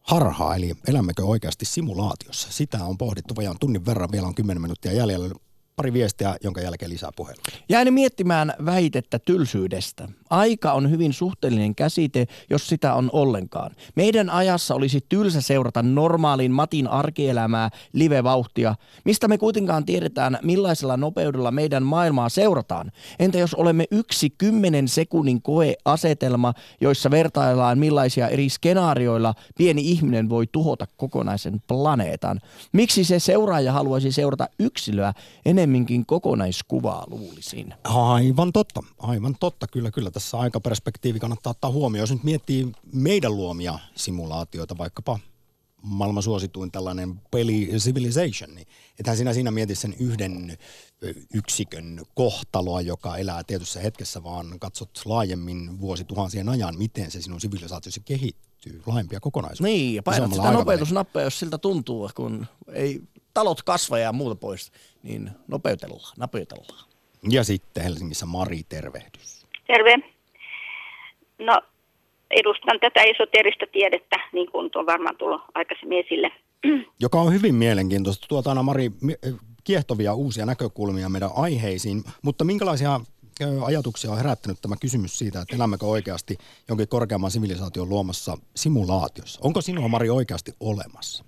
[0.00, 2.48] harhaa, eli elämmekö oikeasti simulaatiossa?
[2.50, 5.34] Sitä on pohdittu vajaan tunnin verran, vielä on 10 minuuttia jäljellä.
[5.76, 7.40] Pari viestiä, jonka jälkeen lisää puhelu.
[7.68, 10.08] Jäin miettimään väitettä tylsyydestä.
[10.30, 13.70] Aika on hyvin suhteellinen käsite, jos sitä on ollenkaan.
[13.94, 18.74] Meidän ajassa olisi tylsä seurata normaalin Matin arkielämää live-vauhtia.
[19.04, 22.92] Mistä me kuitenkaan tiedetään, millaisella nopeudella meidän maailmaa seurataan?
[23.18, 30.46] Entä jos olemme yksi kymmenen sekunnin koeasetelma, joissa vertaillaan millaisia eri skenaarioilla pieni ihminen voi
[30.52, 32.40] tuhota kokonaisen planeetan?
[32.72, 35.12] Miksi se seuraaja haluaisi seurata yksilöä
[35.46, 37.74] enemminkin kokonaiskuvaa, luulisin?
[37.84, 39.66] Aivan totta, aivan totta.
[39.66, 42.02] Kyllä, kyllä tässä aikaperspektiivi kannattaa ottaa huomioon.
[42.02, 45.18] Jos nyt miettii meidän luomia simulaatioita, vaikkapa
[45.82, 48.66] maailman suosituin tällainen peli Civilization, niin
[49.00, 50.58] ethän sinä siinä mieti sen yhden
[51.34, 58.00] yksikön kohtaloa, joka elää tietyssä hetkessä, vaan katsot laajemmin vuosituhansien ajan, miten se sinun sivilisaatiosi
[58.04, 59.74] kehittyy laajempia kokonaisuuksia.
[59.74, 63.02] Niin, ja painat sitä nopeutusnappia, jos siltä tuntuu, kun ei
[63.34, 66.88] talot kasva ja muuta pois, niin nopeutellaan, nopeutellaan.
[67.30, 69.35] Ja sitten Helsingissä Mari, tervehdys.
[69.66, 69.96] Terve.
[71.38, 71.60] No,
[72.30, 76.32] edustan tätä esoterista tiedettä, niin kuin on varmaan tullut aikaisemmin esille.
[77.04, 78.26] Joka on hyvin mielenkiintoista.
[78.28, 78.90] Tuolta aina Mari
[79.64, 83.00] kiehtovia uusia näkökulmia meidän aiheisiin, mutta minkälaisia
[83.64, 86.38] ajatuksia on herättänyt tämä kysymys siitä, että elämmekö oikeasti
[86.68, 89.40] jonkin korkeamman sivilisaation luomassa simulaatiossa?
[89.42, 91.24] Onko sinua, Mari, oikeasti olemassa?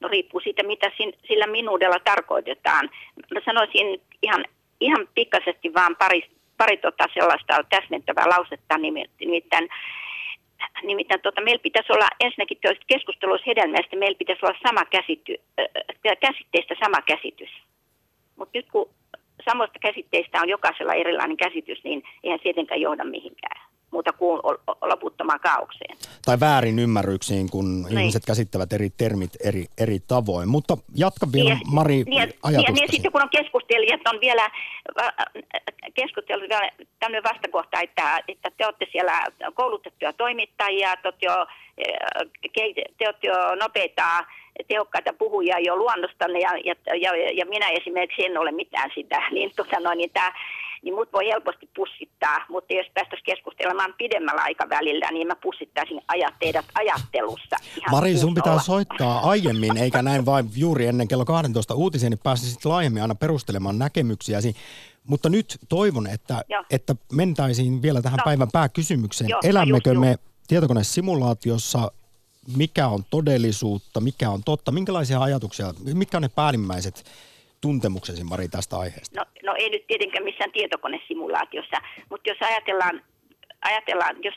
[0.00, 0.90] no riippuu siitä, mitä
[1.28, 2.90] sillä minuudella tarkoitetaan.
[3.34, 4.44] Mä sanoisin ihan,
[4.80, 8.78] ihan pikaisesti vaan pari, pari tota sellaista täsmentävää lausetta,
[9.20, 9.68] nimittäin
[10.82, 16.74] Nimittäin tuota, meillä pitäisi olla ensinnäkin keskusteluissa hedelmästä, meillä pitäisi olla sama käsity, äh, käsitteistä
[16.84, 17.50] sama käsitys.
[18.36, 18.90] Mutta nyt kun
[19.50, 24.40] samoista käsitteistä on jokaisella erilainen käsitys, niin eihän tietenkään johda mihinkään muuta kuin
[24.82, 25.96] loputtomaan kaaukseen.
[26.24, 27.98] Tai väärin ymmärryksiin, kun niin.
[27.98, 30.48] ihmiset käsittävät eri termit eri, eri tavoin.
[30.48, 32.72] Mutta jatka vielä, niin, Mari, niin, ajatusta.
[32.72, 34.50] Niin, sitten kun on keskustelijat, on vielä
[35.94, 39.24] keskustellut vielä tämmöinen vastakohta, että, että te olette siellä
[39.54, 41.46] koulutettuja toimittajia, te olette jo,
[42.98, 44.24] te olette jo nopeita
[44.68, 49.52] tehokkaita puhujia jo luonnostanne ja, ja, ja, ja minä esimerkiksi en ole mitään sitä, niin,
[49.56, 50.32] tota noin, niin tämä
[50.82, 56.34] niin mut voi helposti pussittaa, mutta jos päästäisiin keskustelemaan pidemmällä aikavälillä, niin mä pussittaisin ajat
[56.38, 57.56] teidät ajattelussa.
[57.90, 62.64] Mari, sun pitää soittaa aiemmin, eikä näin vain juuri ennen kello 12 uutisia, niin pääsisit
[62.64, 64.56] laajemmin aina perustelemaan näkemyksiäsi.
[65.06, 68.24] Mutta nyt toivon, että, että mentäisiin vielä tähän no.
[68.24, 69.30] päivän pääkysymykseen.
[69.30, 70.16] Joo, Elämmekö just, me
[70.48, 71.90] tietokonesimulaatiossa
[72.56, 77.04] mikä on todellisuutta, mikä on totta, minkälaisia ajatuksia, mitkä on ne päällimmäiset
[77.60, 79.20] tuntemuksesi Mari tästä aiheesta?
[79.20, 81.76] No, no ei nyt tietenkään missään tietokonesimulaatiossa,
[82.10, 83.02] mutta jos ajatellaan,
[83.62, 84.34] ajatellaan jos,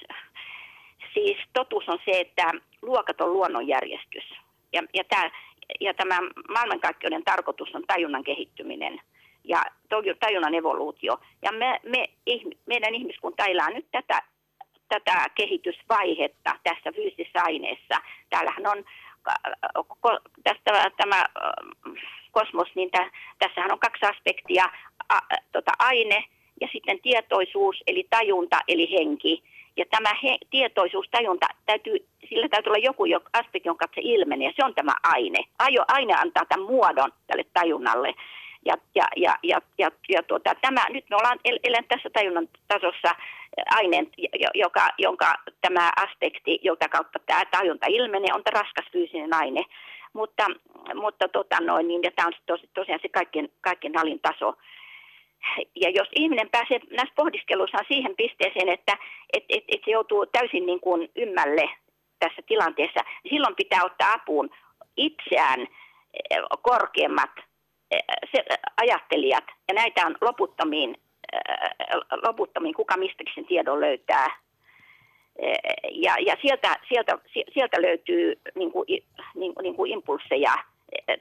[1.13, 2.51] siis totuus on se, että
[2.81, 4.23] luokat on luonnonjärjestys.
[4.73, 5.31] Ja, ja, tämä,
[5.81, 6.19] ja tämä
[6.49, 9.01] maailmankaikkeuden tarkoitus on tajunnan kehittyminen
[9.43, 9.63] ja
[10.19, 11.17] tajunnan evoluutio.
[11.41, 12.05] Ja me, me,
[12.65, 14.21] meidän ihmiskunta elää nyt tätä,
[14.87, 17.95] tätä kehitysvaihetta tässä fyysisessä aineessa.
[18.29, 18.85] Täällähän on
[20.43, 21.23] tästä tämä
[22.31, 24.65] kosmos, niin tä, tässähän on kaksi aspektia,
[25.09, 25.19] a,
[25.51, 26.23] tota, aine
[26.61, 29.43] ja sitten tietoisuus, eli tajunta, eli henki.
[29.77, 31.95] Ja tämä he, tietoisuus, tajunta, täytyy,
[32.29, 33.03] sillä täytyy olla joku
[33.33, 35.39] aspekti, jonka se ilmenee, ja se on tämä aine.
[35.59, 38.13] Aio, aine antaa tämän muodon tälle tajunnalle.
[38.65, 42.47] Ja, ja, ja, ja, ja, ja tuota, tämä, nyt me ollaan el, elän tässä tajunnan
[42.67, 43.15] tasossa
[43.69, 44.07] aineen,
[44.53, 49.63] joka, jonka tämä aspekti, jota kautta tämä tajunta ilmenee, on raskas fyysinen aine.
[50.13, 50.45] Mutta,
[50.95, 54.53] mutta tota noin, niin, ja tämä on tos, tosiaan se kaikkien, kaikkien alin taso.
[55.75, 58.97] Ja jos ihminen pääsee näissä pohdiskeluissaan siihen pisteeseen, että
[59.33, 61.69] et, et, et se joutuu täysin niin kuin ymmälle
[62.19, 64.49] tässä tilanteessa, niin silloin pitää ottaa apuun
[64.97, 65.67] itseään
[66.61, 67.31] korkeammat
[68.31, 68.45] se,
[68.81, 70.97] ajattelijat, ja näitä on loputtomiin,
[71.33, 71.69] eh,
[72.27, 74.43] loputtomiin kuka mistäkin tiedon löytää
[75.91, 77.17] ja, ja sieltä, sieltä,
[77.53, 78.85] sieltä löytyy niin kuin,
[79.35, 80.53] niin, niin kuin impulseja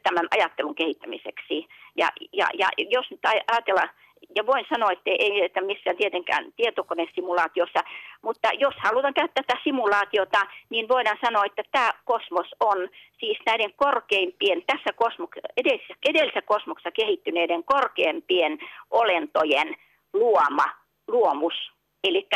[0.02, 1.66] tämän ajattelun kehittämiseksi.
[1.96, 3.90] Ja, ja, ja jos nyt ajatellaan,
[4.36, 7.80] ja voin sanoa, että ei että missään tietenkään tietokonesimulaatiossa,
[8.22, 13.72] mutta jos halutaan käyttää tätä simulaatiota, niin voidaan sanoa, että tämä kosmos on siis näiden
[13.76, 18.58] korkeimpien, tässä kosmok- edellisessä, edellisessä kosmoksessa kehittyneiden korkeimpien
[18.90, 19.76] olentojen
[20.12, 20.64] luoma
[21.08, 21.72] luomus.
[22.04, 22.28] Eli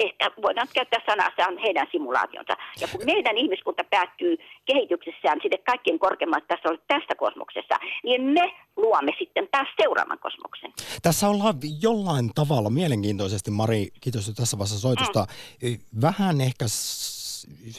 [0.00, 2.56] ehkä voidaan käyttää sanaa, se on heidän simulaationsa.
[2.80, 7.74] Ja kun meidän ihmiskunta päättyy kehityksessään sinne kaikkien korkeammalle tasolle tässä kosmoksessa,
[8.04, 10.72] niin me luomme sitten taas seuraavan kosmoksen.
[11.02, 15.26] Tässä ollaan jollain tavalla mielenkiintoisesti, Mari, kiitos tässä vaiheessa soitusta,
[15.62, 15.78] mm.
[16.00, 16.64] vähän ehkä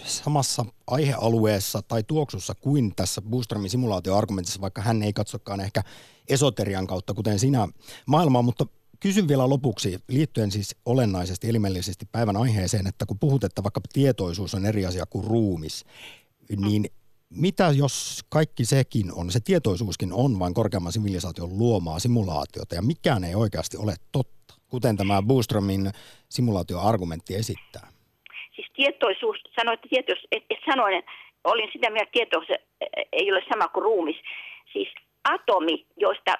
[0.04, 5.82] samassa aihealueessa tai tuoksussa kuin tässä Boostermin simulaatioargumentissa, vaikka hän ei katsokaan ehkä
[6.30, 7.68] esoterian kautta, kuten sinä
[8.06, 8.66] maailmaa, mutta
[9.00, 14.54] kysyn vielä lopuksi liittyen siis olennaisesti elimellisesti päivän aiheeseen, että kun puhut, että vaikka tietoisuus
[14.56, 15.86] on eri asia kuin ruumis,
[16.58, 16.86] niin
[17.30, 23.24] mitä jos kaikki sekin on, se tietoisuuskin on vain korkeamman sivilisaation luomaa simulaatiota ja mikään
[23.24, 25.92] ei oikeasti ole totta, kuten tämä Boostromin
[26.30, 27.88] simulaatioargumentti esittää?
[28.56, 31.04] Siis tietoisuus, sanoit, että tietoisuus, et, et sanoin,
[31.44, 32.60] olin sitä mieltä, että tietoisuus
[33.12, 34.16] ei ole sama kuin ruumis.
[34.74, 34.88] Siis
[35.24, 36.34] atomi, joista...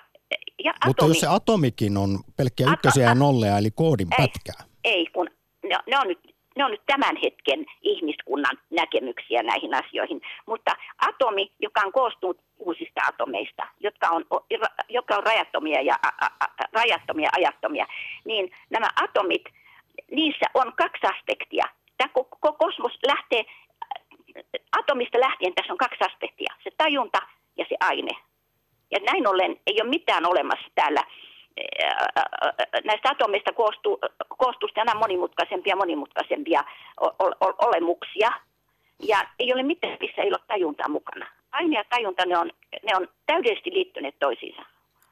[0.64, 4.68] Ja atomi, Mutta jos se atomikin on pelkkiä ykkösiä ja nolleja, eli koodin ei, pätkää.
[4.84, 5.30] Ei, kun
[5.64, 6.20] ne, ne on nyt
[6.58, 10.22] ne on nyt tämän hetken ihmiskunnan näkemyksiä näihin asioihin.
[10.46, 14.26] Mutta atomi, joka on koostunut uusista atomeista, jotka on,
[14.90, 17.86] jotka on rajattomia ja a, a, rajattomia ajattomia,
[18.26, 19.44] niin nämä atomit,
[20.12, 21.66] niissä on kaksi aspektia.
[21.98, 23.46] Tämä koko kosmos lähtee,
[24.72, 27.20] atomista lähtien tässä on kaksi aspektia, se tajunta
[27.58, 28.12] ja se aine.
[29.12, 31.04] Näin ollen ei ole mitään olemassa täällä
[32.86, 34.00] näistä atomeista koostuu,
[34.38, 36.64] koostuu aina monimutkaisempia monimutkaisempia
[37.68, 38.32] olemuksia.
[39.00, 41.28] Ja ei ole mitään, missä ei ole tajuntaa mukana.
[41.52, 42.52] Aine ja tajunta, ne on,
[42.84, 44.62] ne on täydellisesti liittyneet toisiinsa.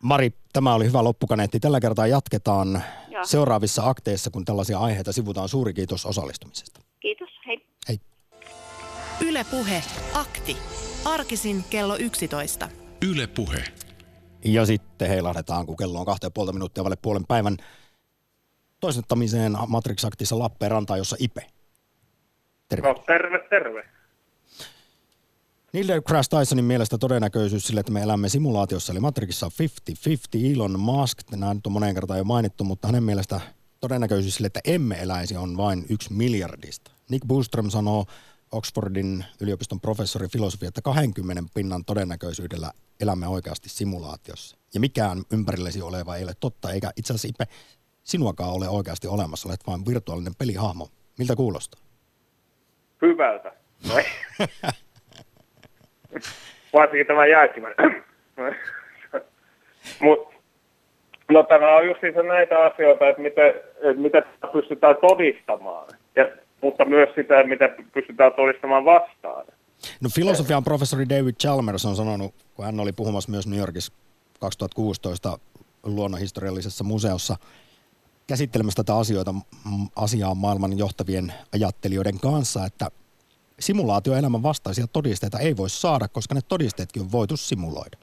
[0.03, 1.59] Mari, tämä oli hyvä loppukaneetti.
[1.59, 3.23] Tällä kertaa jatketaan Joo.
[3.23, 5.49] seuraavissa akteissa, kun tällaisia aiheita sivutaan.
[5.49, 6.79] Suuri kiitos osallistumisesta.
[6.99, 7.65] Kiitos, hei.
[7.87, 7.99] Hei.
[9.27, 9.83] Ylepuhe
[10.13, 10.57] akti.
[11.05, 12.69] Arkisin kello 11.
[13.11, 13.63] Ylepuhe.
[14.45, 17.57] Ja sitten heilahdetaan, kun kello on kahta ja puolta minuuttia vaille puolen päivän
[18.79, 21.47] toisettamiseen Matrix-aktissa Lappeenrantaan, jossa Ipe.
[22.69, 22.87] Terve.
[22.87, 23.89] No, terve, terve.
[25.73, 29.51] Neil deGrasse Tysonin mielestä todennäköisyys sille, että me elämme simulaatiossa, eli Matrixissa
[30.43, 30.53] 50-50.
[30.55, 33.41] Elon Musk, nämä nyt on moneen kertaan jo mainittu, mutta hänen mielestä
[33.79, 36.91] todennäköisyys sille, että emme eläisi, on vain yksi miljardista.
[37.09, 38.05] Nick Bostrom sanoo
[38.55, 44.57] Oxfordin yliopiston professori filosofi, että 20 pinnan todennäköisyydellä elämme oikeasti simulaatiossa.
[44.73, 47.53] Ja mikään ympärillesi oleva ei ole totta, eikä itse asiassa Ipe,
[48.03, 50.87] sinuakaan ole oikeasti olemassa, olet vain virtuaalinen pelihahmo.
[51.19, 51.81] Miltä kuulostaa?
[53.01, 53.51] Hyvältä.
[53.87, 53.95] No
[56.73, 58.03] Varsinkin tämä jälkimmäinen.
[61.31, 65.87] No tämä on just näitä asioita, että miten, että miten pystytään todistamaan.
[66.15, 66.27] Ja
[66.65, 69.45] mutta myös sitä, mitä pystytään todistamaan vastaan.
[70.01, 73.93] No filosofian professori David Chalmers on sanonut, kun hän oli puhumassa myös New Yorkissa
[74.39, 75.39] 2016
[75.83, 77.35] luonnonhistoriallisessa museossa
[78.27, 79.35] käsittelemässä tätä asioita,
[79.95, 82.87] asiaa maailman johtavien ajattelijoiden kanssa, että
[83.59, 87.97] simulaatioelämän vastaisia todisteita ei voi saada, koska ne todisteetkin on voitu simuloida.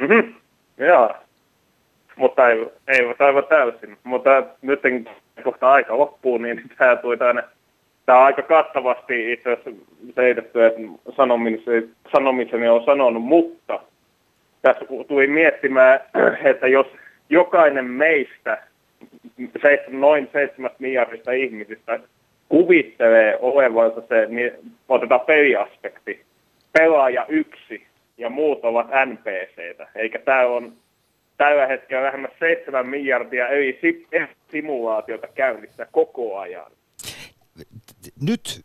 [0.00, 0.34] Mm-hmm.
[0.78, 1.14] Joo,
[2.16, 3.98] mutta ei, ei aivan täysin.
[4.04, 4.30] Mutta
[4.62, 4.80] nyt
[5.40, 7.42] kohta aika loppuu, niin tämä tuli tänne.
[8.06, 9.70] Tämä on aika kattavasti itse asiassa
[10.14, 10.80] seitetty, että
[11.16, 13.80] sanomiseni, sanomiseni on sanonut, mutta
[14.62, 16.00] tässä tuli miettimään,
[16.50, 16.86] että jos
[17.30, 18.62] jokainen meistä,
[19.88, 22.00] noin seitsemän miljardista ihmisistä,
[22.48, 24.52] kuvittelee olevansa se, niin
[24.88, 26.22] otetaan peliaspekti,
[26.78, 27.86] pelaaja yksi
[28.18, 30.72] ja muut ovat NPCtä, eikä tämä on
[31.40, 33.80] tällä hetkellä lähemmäs 7 miljardia eri
[34.50, 36.72] simulaatiota käynnissä koko ajan.
[38.20, 38.64] Nyt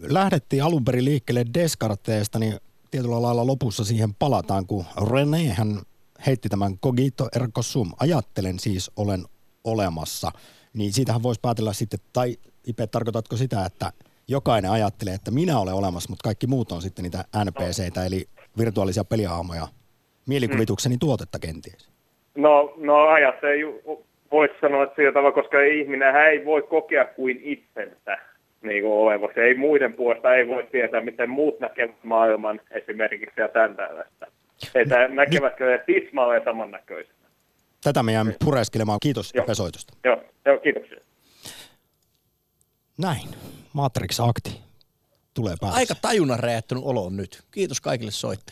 [0.00, 2.54] lähdettiin alun perin liikkeelle Descartesista, niin
[2.90, 5.80] tietyllä lailla lopussa siihen palataan, kun René hän
[6.26, 7.92] heitti tämän cogito ergo sum.
[8.00, 9.24] Ajattelen siis olen
[9.64, 10.32] olemassa.
[10.74, 12.36] Niin siitähän voisi päätellä sitten, tai
[12.66, 13.92] Ipe, tarkoitatko sitä, että
[14.28, 19.04] jokainen ajattelee, että minä olen olemassa, mutta kaikki muut on sitten niitä NPCitä, eli virtuaalisia
[19.04, 19.68] pelihahmoja,
[20.26, 21.90] mielikuvitukseni tuotetta kenties?
[22.40, 23.64] No, no ei
[24.30, 28.18] voisi sanoa että sillä tavalla, koska ihminen ei voi kokea kuin itsensä
[28.62, 29.40] niin kuin olevassa.
[29.40, 34.26] Ei muiden puolesta ei voi tietää, miten muut näkevät maailman esimerkiksi ja tämän tällaista.
[34.74, 37.18] Että no, näkevätkö ne tismalleen samannäköisenä.
[37.84, 38.98] Tätä me jäämme pureskelemaan.
[39.02, 39.46] Kiitos joo.
[39.46, 39.94] Pesoitusta.
[40.04, 41.00] Joo, joo, kiitoksia.
[42.98, 43.28] Näin.
[43.72, 44.60] Matrix-akti
[45.34, 45.78] tulee päässä.
[45.78, 47.42] Aika tajunnan räjähtynyt olo on nyt.
[47.50, 48.46] Kiitos kaikille soittajille.